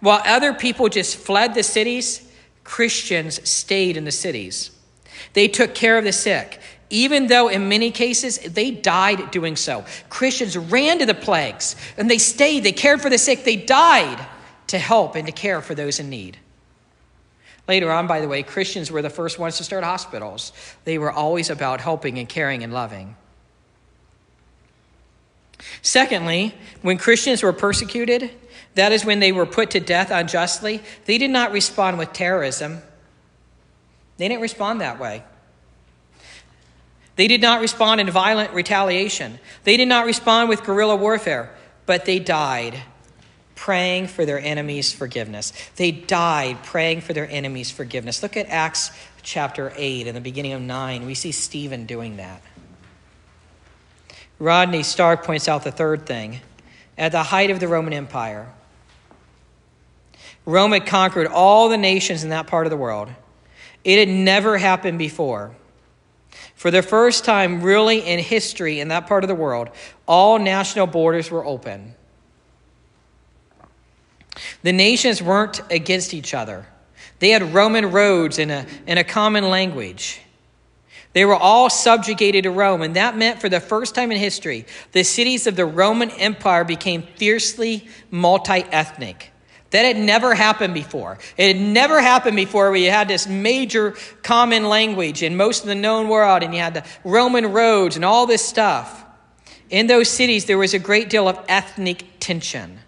while 0.00 0.22
other 0.24 0.54
people 0.54 0.88
just 0.88 1.16
fled 1.16 1.54
the 1.54 1.62
cities, 1.62 2.26
Christians 2.64 3.46
stayed 3.48 3.96
in 3.96 4.04
the 4.04 4.12
cities. 4.12 4.70
They 5.34 5.48
took 5.48 5.74
care 5.74 5.98
of 5.98 6.04
the 6.04 6.12
sick, 6.12 6.60
even 6.90 7.28
though 7.28 7.48
in 7.48 7.68
many 7.68 7.90
cases 7.90 8.38
they 8.38 8.70
died 8.70 9.30
doing 9.30 9.56
so. 9.56 9.84
Christians 10.08 10.56
ran 10.56 10.98
to 10.98 11.06
the 11.06 11.14
plagues 11.14 11.76
and 11.96 12.10
they 12.10 12.18
stayed, 12.18 12.64
they 12.64 12.72
cared 12.72 13.00
for 13.00 13.08
the 13.08 13.18
sick, 13.18 13.44
they 13.44 13.56
died 13.56 14.26
to 14.66 14.78
help 14.78 15.14
and 15.14 15.26
to 15.26 15.32
care 15.32 15.62
for 15.62 15.74
those 15.74 15.98
in 16.00 16.10
need. 16.10 16.36
Later 17.68 17.90
on, 17.92 18.08
by 18.08 18.20
the 18.20 18.28
way, 18.28 18.42
Christians 18.42 18.90
were 18.90 19.02
the 19.02 19.10
first 19.10 19.38
ones 19.38 19.56
to 19.58 19.64
start 19.64 19.84
hospitals. 19.84 20.52
They 20.84 20.98
were 20.98 21.12
always 21.12 21.50
about 21.50 21.80
helping 21.80 22.18
and 22.18 22.28
caring 22.28 22.64
and 22.64 22.72
loving. 22.72 23.16
Secondly, 25.82 26.54
when 26.82 26.98
Christians 26.98 27.42
were 27.42 27.52
persecuted, 27.52 28.30
that 28.74 28.92
is 28.92 29.04
when 29.04 29.20
they 29.20 29.30
were 29.30 29.46
put 29.46 29.70
to 29.70 29.80
death 29.80 30.10
unjustly. 30.10 30.82
They 31.04 31.18
did 31.18 31.30
not 31.30 31.52
respond 31.52 31.98
with 31.98 32.12
terrorism. 32.12 32.82
They 34.16 34.28
didn't 34.28 34.42
respond 34.42 34.80
that 34.80 34.98
way. 34.98 35.22
They 37.20 37.28
did 37.28 37.42
not 37.42 37.60
respond 37.60 38.00
in 38.00 38.10
violent 38.10 38.54
retaliation. 38.54 39.40
They 39.64 39.76
did 39.76 39.88
not 39.88 40.06
respond 40.06 40.48
with 40.48 40.64
guerrilla 40.64 40.96
warfare, 40.96 41.54
but 41.84 42.06
they 42.06 42.18
died 42.18 42.82
praying 43.54 44.06
for 44.06 44.24
their 44.24 44.38
enemies' 44.38 44.90
forgiveness. 44.90 45.52
They 45.76 45.90
died 45.90 46.62
praying 46.62 47.02
for 47.02 47.12
their 47.12 47.28
enemies' 47.28 47.70
forgiveness. 47.70 48.22
Look 48.22 48.38
at 48.38 48.46
Acts 48.48 48.90
chapter 49.20 49.70
8 49.76 50.06
and 50.06 50.16
the 50.16 50.22
beginning 50.22 50.54
of 50.54 50.62
9. 50.62 51.04
We 51.04 51.12
see 51.12 51.30
Stephen 51.30 51.84
doing 51.84 52.16
that. 52.16 52.40
Rodney 54.38 54.82
Stark 54.82 55.22
points 55.22 55.46
out 55.46 55.62
the 55.62 55.72
third 55.72 56.06
thing. 56.06 56.40
At 56.96 57.12
the 57.12 57.24
height 57.24 57.50
of 57.50 57.60
the 57.60 57.68
Roman 57.68 57.92
Empire, 57.92 58.48
Rome 60.46 60.72
had 60.72 60.86
conquered 60.86 61.26
all 61.26 61.68
the 61.68 61.76
nations 61.76 62.24
in 62.24 62.30
that 62.30 62.46
part 62.46 62.64
of 62.64 62.70
the 62.70 62.78
world. 62.78 63.10
It 63.84 63.98
had 63.98 64.08
never 64.08 64.56
happened 64.56 64.98
before. 64.98 65.54
For 66.60 66.70
the 66.70 66.82
first 66.82 67.24
time, 67.24 67.62
really, 67.62 68.00
in 68.00 68.18
history 68.18 68.80
in 68.80 68.88
that 68.88 69.06
part 69.06 69.24
of 69.24 69.28
the 69.28 69.34
world, 69.34 69.70
all 70.06 70.38
national 70.38 70.86
borders 70.86 71.30
were 71.30 71.42
open. 71.42 71.94
The 74.62 74.72
nations 74.72 75.22
weren't 75.22 75.62
against 75.70 76.12
each 76.12 76.34
other, 76.34 76.66
they 77.18 77.30
had 77.30 77.54
Roman 77.54 77.90
roads 77.90 78.38
and 78.38 78.50
a, 78.50 78.66
and 78.86 78.98
a 78.98 79.04
common 79.04 79.48
language. 79.48 80.20
They 81.14 81.24
were 81.24 81.34
all 81.34 81.70
subjugated 81.70 82.44
to 82.44 82.50
Rome, 82.50 82.82
and 82.82 82.94
that 82.94 83.16
meant 83.16 83.40
for 83.40 83.48
the 83.48 83.58
first 83.58 83.94
time 83.94 84.12
in 84.12 84.18
history, 84.18 84.66
the 84.92 85.02
cities 85.02 85.46
of 85.46 85.56
the 85.56 85.64
Roman 85.64 86.10
Empire 86.10 86.64
became 86.64 87.04
fiercely 87.16 87.88
multi 88.10 88.64
ethnic. 88.70 89.29
That 89.70 89.84
had 89.84 89.96
never 89.96 90.34
happened 90.34 90.74
before. 90.74 91.18
It 91.36 91.56
had 91.56 91.64
never 91.64 92.00
happened 92.00 92.36
before 92.36 92.70
where 92.70 92.80
you 92.80 92.90
had 92.90 93.06
this 93.08 93.28
major 93.28 93.94
common 94.22 94.64
language 94.64 95.22
in 95.22 95.36
most 95.36 95.62
of 95.62 95.68
the 95.68 95.74
known 95.76 96.08
world, 96.08 96.42
and 96.42 96.52
you 96.52 96.60
had 96.60 96.74
the 96.74 96.84
Roman 97.04 97.52
roads 97.52 97.94
and 97.96 98.04
all 98.04 98.26
this 98.26 98.44
stuff. 98.44 99.04
In 99.68 99.86
those 99.86 100.08
cities, 100.08 100.46
there 100.46 100.58
was 100.58 100.74
a 100.74 100.80
great 100.80 101.08
deal 101.08 101.28
of 101.28 101.38
ethnic 101.48 102.04
tension. 102.18 102.80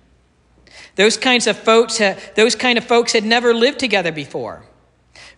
Those 0.97 1.17
kinds 1.17 1.47
of 1.47 1.57
folks, 1.57 2.01
those 2.35 2.57
kind 2.57 2.77
of 2.77 2.85
folks 2.85 3.13
had 3.13 3.25
never 3.25 3.55
lived 3.55 3.79
together 3.79 4.11
before. 4.11 4.65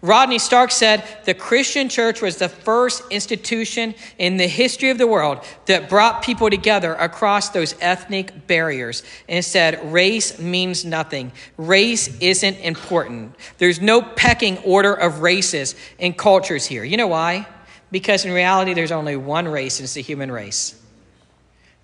Rodney 0.05 0.39
Stark 0.39 0.71
said 0.71 1.03
the 1.25 1.33
Christian 1.33 1.89
church 1.89 2.21
was 2.21 2.37
the 2.37 2.51
first 2.51 3.03
institution 3.11 3.95
in 4.19 4.37
the 4.37 4.47
history 4.47 4.91
of 4.91 4.99
the 4.99 5.07
world 5.07 5.43
that 5.65 5.89
brought 5.89 6.23
people 6.23 6.51
together 6.51 6.93
across 6.93 7.49
those 7.49 7.75
ethnic 7.81 8.47
barriers 8.47 9.03
and 9.31 9.43
said 9.43 9.81
race 9.91 10.39
means 10.39 10.85
nothing. 10.85 11.33
Race 11.57 12.15
isn't 12.19 12.59
important. 12.59 13.35
There's 13.57 13.81
no 13.81 14.03
pecking 14.03 14.59
order 14.59 14.93
of 14.93 15.21
races 15.21 15.75
and 15.99 16.15
cultures 16.15 16.67
here. 16.67 16.85
You 16.85 16.99
know 16.99 17.07
why? 17.07 17.49
Because 17.91 18.27
in 18.27 18.33
reality, 18.33 18.75
there's 18.75 18.93
only 18.93 19.17
one 19.17 19.49
race, 19.49 19.79
and 19.79 19.85
it's 19.85 19.95
the 19.95 20.03
human 20.03 20.31
race. 20.31 20.79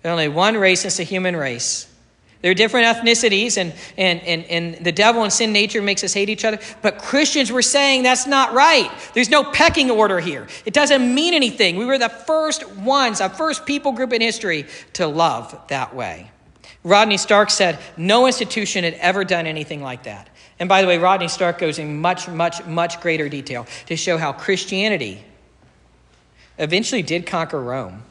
There's 0.03 0.11
only 0.11 0.27
one 0.27 0.57
race, 0.57 0.83
and 0.83 0.89
it's 0.89 0.97
the 0.97 1.03
human 1.03 1.35
race. 1.35 1.90
There 2.41 2.49
are 2.49 2.55
different 2.55 2.87
ethnicities, 2.87 3.57
and, 3.57 3.71
and, 3.97 4.19
and, 4.21 4.45
and 4.45 4.85
the 4.85 4.91
devil 4.91 5.21
and 5.21 5.31
sin 5.31 5.53
nature 5.53 5.81
makes 5.81 6.03
us 6.03 6.13
hate 6.13 6.27
each 6.27 6.43
other. 6.43 6.59
But 6.81 6.97
Christians 6.97 7.51
were 7.51 7.61
saying 7.61 8.01
that's 8.01 8.25
not 8.25 8.53
right. 8.53 8.89
There's 9.13 9.29
no 9.29 9.43
pecking 9.43 9.91
order 9.91 10.19
here. 10.19 10.47
It 10.65 10.73
doesn't 10.73 11.13
mean 11.13 11.35
anything. 11.35 11.77
We 11.77 11.85
were 11.85 11.99
the 11.99 12.09
first 12.09 12.67
ones, 12.69 13.19
the 13.19 13.29
first 13.29 13.65
people 13.67 13.91
group 13.91 14.11
in 14.11 14.21
history 14.21 14.65
to 14.93 15.05
love 15.05 15.55
that 15.67 15.95
way. 15.95 16.31
Rodney 16.83 17.17
Stark 17.17 17.51
said 17.51 17.77
no 17.95 18.25
institution 18.25 18.83
had 18.83 18.95
ever 18.95 19.23
done 19.23 19.45
anything 19.45 19.83
like 19.83 20.03
that. 20.03 20.29
And 20.59 20.67
by 20.67 20.81
the 20.81 20.87
way, 20.87 20.97
Rodney 20.97 21.27
Stark 21.27 21.59
goes 21.59 21.77
in 21.77 22.01
much, 22.01 22.27
much, 22.27 22.65
much 22.65 23.01
greater 23.01 23.29
detail 23.29 23.67
to 23.85 23.95
show 23.95 24.17
how 24.17 24.33
Christianity 24.33 25.23
eventually 26.57 27.03
did 27.03 27.27
conquer 27.27 27.61
Rome. 27.61 28.03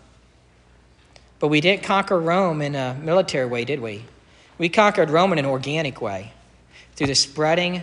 But 1.41 1.49
we 1.49 1.61
didn't 1.61 1.83
conquer 1.83 2.21
Rome 2.21 2.63
in 2.63 2.77
a 2.77 2.95
military 2.95 3.47
way, 3.47 3.65
did 3.65 3.81
we? 3.81 4.05
We 4.61 4.69
conquered 4.69 5.09
Rome 5.09 5.33
in 5.33 5.39
an 5.39 5.47
organic 5.47 6.03
way 6.03 6.35
through 6.95 7.07
the 7.07 7.15
spreading 7.15 7.83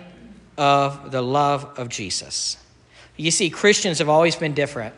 of 0.60 1.10
the 1.10 1.24
love 1.24 1.64
of 1.80 1.90
Jesus. 1.90 2.56
You 3.16 3.32
see, 3.32 3.50
Christians 3.50 3.98
have 3.98 4.10
always 4.10 4.36
been 4.36 4.54
different. 4.54 4.94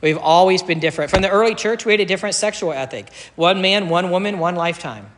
We've 0.00 0.16
always 0.16 0.62
been 0.62 0.78
different. 0.78 1.10
From 1.10 1.22
the 1.22 1.28
early 1.28 1.56
church, 1.56 1.84
we 1.84 1.92
had 1.92 1.98
a 1.98 2.04
different 2.04 2.36
sexual 2.36 2.72
ethic 2.72 3.12
one 3.34 3.60
man, 3.60 3.88
one 3.88 4.12
woman, 4.12 4.38
one 4.38 4.54
lifetime. 4.54 5.10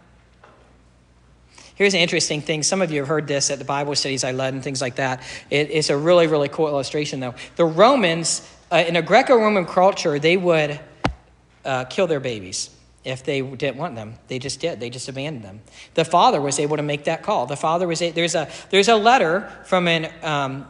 Here's 1.75 1.93
an 1.93 2.01
interesting 2.01 2.41
thing. 2.41 2.63
Some 2.63 2.81
of 2.81 2.91
you 2.91 3.01
have 3.01 3.09
heard 3.09 3.29
this 3.29 3.51
at 3.51 3.59
the 3.59 3.67
Bible 3.67 3.95
studies 3.95 4.25
I 4.25 4.33
led 4.33 4.55
and 4.55 4.65
things 4.65 4.81
like 4.81 4.95
that. 4.97 5.23
It, 5.51 5.71
it's 5.71 5.91
a 5.91 5.99
really, 5.99 6.29
really 6.29 6.49
cool 6.49 6.69
illustration, 6.69 7.21
though. 7.21 7.35
The 7.57 7.67
Romans, 7.67 8.41
uh, 8.71 8.85
in 8.89 8.97
a 8.97 9.03
Greco 9.03 9.37
Roman 9.37 9.67
culture, 9.67 10.19
they 10.19 10.39
would 10.39 10.81
uh, 11.63 11.85
kill 11.85 12.07
their 12.07 12.21
babies 12.21 12.71
if 13.05 13.25
they 13.25 13.41
didn't 13.41 13.77
want 13.77 13.95
them. 13.97 14.15
They 14.29 14.39
just 14.39 14.61
did. 14.61 14.79
They 14.79 14.91
just 14.91 15.09
abandoned 15.09 15.45
them. 15.45 15.61
The 15.95 16.05
father 16.05 16.41
was 16.41 16.59
able 16.59 16.77
to 16.77 16.83
make 16.83 17.05
that 17.05 17.23
call. 17.23 17.47
The 17.47 17.57
father 17.57 17.89
was 17.89 18.01
a, 18.01 18.11
there's 18.11 18.35
a 18.35 18.49
there's 18.71 18.89
a 18.89 18.97
letter 18.97 19.51
from 19.67 19.89
an 19.89 20.13
um, 20.23 20.69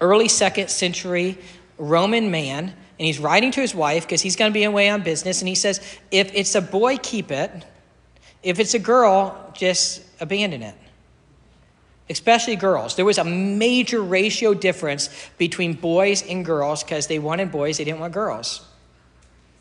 early 0.00 0.28
second 0.28 0.70
century 0.70 1.38
Roman 1.78 2.30
man, 2.30 2.64
and 2.64 3.06
he's 3.06 3.18
writing 3.18 3.50
to 3.52 3.60
his 3.60 3.74
wife 3.74 4.04
because 4.04 4.20
he's 4.20 4.36
going 4.36 4.50
to 4.50 4.54
be 4.54 4.64
away 4.64 4.90
on 4.90 5.02
business, 5.02 5.40
and 5.40 5.48
he 5.48 5.54
says, 5.54 5.80
if 6.10 6.30
it's 6.34 6.54
a 6.54 6.60
boy, 6.60 6.98
keep 6.98 7.30
it. 7.30 7.50
If 8.42 8.58
it's 8.60 8.74
a 8.74 8.78
girl, 8.78 9.52
just 9.54 10.02
abandon 10.20 10.62
it. 10.62 10.74
Especially 12.08 12.56
girls. 12.56 12.96
There 12.96 13.04
was 13.04 13.18
a 13.18 13.24
major 13.24 14.02
ratio 14.02 14.52
difference 14.52 15.08
between 15.38 15.74
boys 15.74 16.22
and 16.22 16.44
girls 16.44 16.82
because 16.82 17.06
they 17.06 17.18
wanted 17.18 17.50
boys, 17.50 17.78
they 17.78 17.84
didn't 17.84 18.00
want 18.00 18.12
girls. 18.12 18.66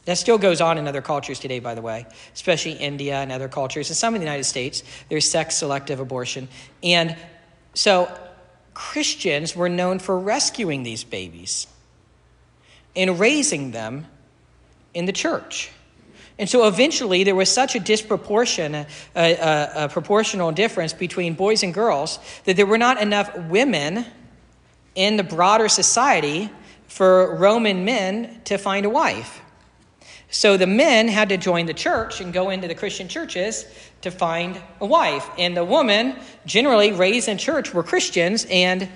That 0.09 0.17
still 0.17 0.39
goes 0.39 0.59
on 0.59 0.79
in 0.79 0.87
other 0.87 1.03
cultures 1.03 1.39
today, 1.39 1.59
by 1.59 1.75
the 1.75 1.83
way, 1.83 2.07
especially 2.33 2.71
India 2.71 3.17
and 3.17 3.31
other 3.31 3.47
cultures. 3.47 3.91
And 3.91 3.95
some 3.95 4.15
in 4.15 4.21
the 4.21 4.25
United 4.25 4.45
States, 4.45 4.81
there's 5.07 5.29
sex 5.29 5.55
selective 5.55 5.99
abortion. 5.99 6.47
And 6.81 7.15
so 7.75 8.11
Christians 8.73 9.55
were 9.55 9.69
known 9.69 9.99
for 9.99 10.17
rescuing 10.17 10.81
these 10.81 11.03
babies 11.03 11.67
and 12.95 13.19
raising 13.19 13.69
them 13.69 14.07
in 14.95 15.05
the 15.05 15.11
church. 15.11 15.69
And 16.39 16.49
so 16.49 16.67
eventually 16.67 17.23
there 17.23 17.35
was 17.35 17.51
such 17.51 17.75
a 17.75 17.79
disproportion, 17.79 18.73
a, 18.73 18.87
a, 19.15 19.71
a, 19.75 19.89
proportional 19.89 20.51
difference 20.51 20.91
between 20.91 21.35
boys 21.35 21.61
and 21.61 21.71
girls 21.71 22.17
that 22.45 22.55
there 22.55 22.65
were 22.65 22.79
not 22.79 22.99
enough 22.99 23.37
women 23.37 24.07
in 24.95 25.17
the 25.17 25.23
broader 25.23 25.69
society 25.69 26.49
for 26.87 27.35
Roman 27.35 27.85
men 27.85 28.41
to 28.45 28.57
find 28.57 28.87
a 28.87 28.89
wife. 28.89 29.41
So 30.31 30.57
the 30.57 30.67
men 30.67 31.07
had 31.07 31.29
to 31.29 31.37
join 31.37 31.65
the 31.65 31.73
church 31.73 32.21
and 32.21 32.31
go 32.31 32.49
into 32.49 32.67
the 32.67 32.75
Christian 32.75 33.07
churches 33.07 33.65
to 34.01 34.11
find 34.11 34.61
a 34.79 34.85
wife. 34.85 35.27
And 35.37 35.57
the 35.57 35.65
women, 35.65 36.15
generally 36.45 36.91
raised 36.91 37.27
in 37.27 37.37
church, 37.37 37.73
were 37.73 37.83
Christians, 37.83 38.45
and 38.49 38.87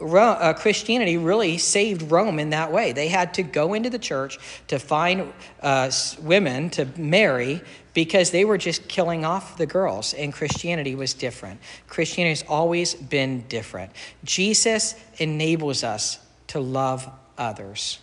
uh, 0.00 0.52
Christianity 0.54 1.16
really 1.16 1.58
saved 1.58 2.10
Rome 2.10 2.38
in 2.38 2.50
that 2.50 2.70
way. 2.70 2.92
They 2.92 3.08
had 3.08 3.34
to 3.34 3.42
go 3.42 3.74
into 3.74 3.90
the 3.90 3.98
church 3.98 4.38
to 4.68 4.78
find 4.78 5.32
uh, 5.60 5.90
women 6.20 6.70
to 6.70 6.86
marry 6.96 7.62
because 7.94 8.30
they 8.30 8.44
were 8.44 8.58
just 8.58 8.88
killing 8.88 9.24
off 9.24 9.56
the 9.56 9.64
girls, 9.64 10.12
and 10.12 10.32
Christianity 10.32 10.94
was 10.94 11.14
different. 11.14 11.60
Christianity 11.88 12.30
has 12.30 12.44
always 12.46 12.94
been 12.94 13.40
different. 13.48 13.90
Jesus 14.22 14.94
enables 15.16 15.82
us 15.82 16.18
to 16.48 16.60
love 16.60 17.08
others. 17.38 17.98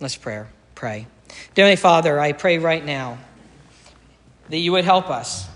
Let's 0.00 0.16
pray. 0.16 0.44
Pray. 0.74 1.06
Dear 1.54 1.76
Father, 1.76 2.18
I 2.18 2.32
pray 2.32 2.58
right 2.58 2.84
now 2.84 3.18
that 4.48 4.58
you 4.58 4.72
would 4.72 4.84
help 4.84 5.10
us. 5.10 5.48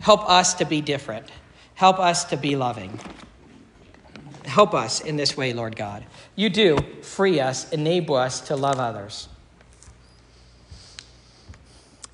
Help 0.00 0.28
us 0.28 0.54
to 0.54 0.64
be 0.64 0.80
different. 0.80 1.26
Help 1.74 1.98
us 1.98 2.24
to 2.26 2.36
be 2.36 2.56
loving. 2.56 2.98
Help 4.44 4.74
us 4.74 5.00
in 5.00 5.16
this 5.16 5.36
way, 5.36 5.52
Lord 5.52 5.76
God. 5.76 6.04
You 6.36 6.50
do 6.50 6.78
free 7.02 7.40
us, 7.40 7.72
enable 7.72 8.14
us 8.14 8.42
to 8.42 8.56
love 8.56 8.78
others. 8.78 9.28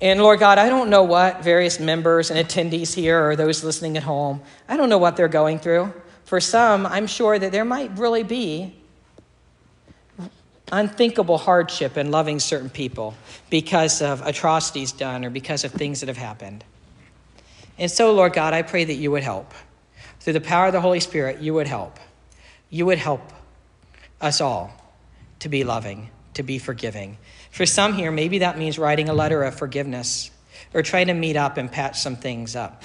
And 0.01 0.19
Lord 0.19 0.39
God, 0.39 0.57
I 0.57 0.67
don't 0.69 0.89
know 0.89 1.03
what 1.03 1.43
various 1.43 1.79
members 1.79 2.31
and 2.31 2.39
attendees 2.39 2.93
here 2.93 3.29
or 3.29 3.35
those 3.35 3.63
listening 3.63 3.97
at 3.97 4.03
home, 4.03 4.41
I 4.67 4.77
don't 4.77 4.89
know 4.89 4.97
what 4.97 5.15
they're 5.15 5.27
going 5.27 5.59
through. 5.59 5.93
For 6.23 6.39
some, 6.39 6.85
I'm 6.85 7.07
sure 7.07 7.37
that 7.37 7.51
there 7.51 7.65
might 7.65 7.97
really 7.97 8.23
be 8.23 8.80
unthinkable 10.71 11.37
hardship 11.37 11.97
in 11.97 12.11
loving 12.11 12.39
certain 12.39 12.69
people 12.69 13.13
because 13.49 14.01
of 14.01 14.25
atrocities 14.25 14.91
done 14.91 15.25
or 15.25 15.29
because 15.29 15.63
of 15.63 15.71
things 15.71 15.99
that 15.99 16.07
have 16.07 16.17
happened. 16.17 16.63
And 17.77 17.89
so, 17.89 18.13
Lord 18.13 18.33
God, 18.33 18.53
I 18.53 18.61
pray 18.61 18.83
that 18.83 18.93
you 18.93 19.11
would 19.11 19.23
help. 19.23 19.53
Through 20.19 20.33
the 20.33 20.41
power 20.41 20.67
of 20.67 20.73
the 20.73 20.81
Holy 20.81 20.99
Spirit, 20.99 21.41
you 21.41 21.53
would 21.53 21.67
help. 21.67 21.99
You 22.69 22.85
would 22.85 22.99
help 22.99 23.21
us 24.21 24.39
all 24.39 24.71
to 25.39 25.49
be 25.49 25.63
loving, 25.63 26.09
to 26.35 26.43
be 26.43 26.59
forgiving. 26.59 27.17
For 27.49 27.65
some 27.65 27.93
here, 27.93 28.11
maybe 28.11 28.39
that 28.39 28.57
means 28.57 28.77
writing 28.77 29.09
a 29.09 29.13
letter 29.13 29.43
of 29.43 29.55
forgiveness 29.55 30.31
or 30.73 30.83
trying 30.83 31.07
to 31.07 31.13
meet 31.13 31.35
up 31.35 31.57
and 31.57 31.71
patch 31.71 31.99
some 31.99 32.15
things 32.15 32.55
up. 32.55 32.83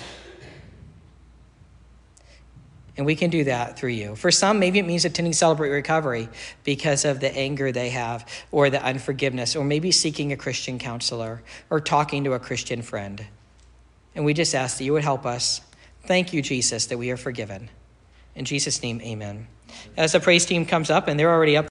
And 2.97 3.05
we 3.05 3.15
can 3.15 3.31
do 3.31 3.45
that 3.45 3.79
through 3.79 3.91
you. 3.91 4.17
For 4.17 4.31
some, 4.31 4.59
maybe 4.59 4.79
it 4.79 4.87
means 4.87 5.05
attending 5.05 5.33
Celebrate 5.33 5.71
Recovery 5.71 6.29
because 6.65 7.05
of 7.05 7.21
the 7.21 7.35
anger 7.37 7.71
they 7.71 7.91
have 7.91 8.27
or 8.51 8.71
the 8.71 8.83
unforgiveness, 8.83 9.55
or 9.55 9.65
maybe 9.65 9.93
seeking 9.93 10.33
a 10.33 10.37
Christian 10.37 10.79
counselor 10.79 11.43
or 11.69 11.81
talking 11.81 12.25
to 12.25 12.33
a 12.33 12.39
Christian 12.39 12.83
friend. 12.83 13.27
And 14.15 14.25
we 14.25 14.33
just 14.33 14.55
ask 14.55 14.79
that 14.79 14.85
you 14.85 14.93
would 14.95 15.05
help 15.05 15.27
us. 15.27 15.61
Thank 16.05 16.33
you, 16.33 16.41
Jesus, 16.41 16.87
that 16.87 16.99
we 16.99 17.11
are 17.11 17.17
forgiven. 17.17 17.69
In 18.35 18.45
Jesus' 18.45 18.83
name, 18.83 19.01
amen. 19.03 19.49
As 19.97 20.13
the 20.13 20.21
praise 20.21 20.47
team 20.47 20.65
comes 20.67 20.91
up, 20.91 21.09
and 21.09 21.19
they're 21.19 21.33
already 21.33 21.57
up. 21.57 21.65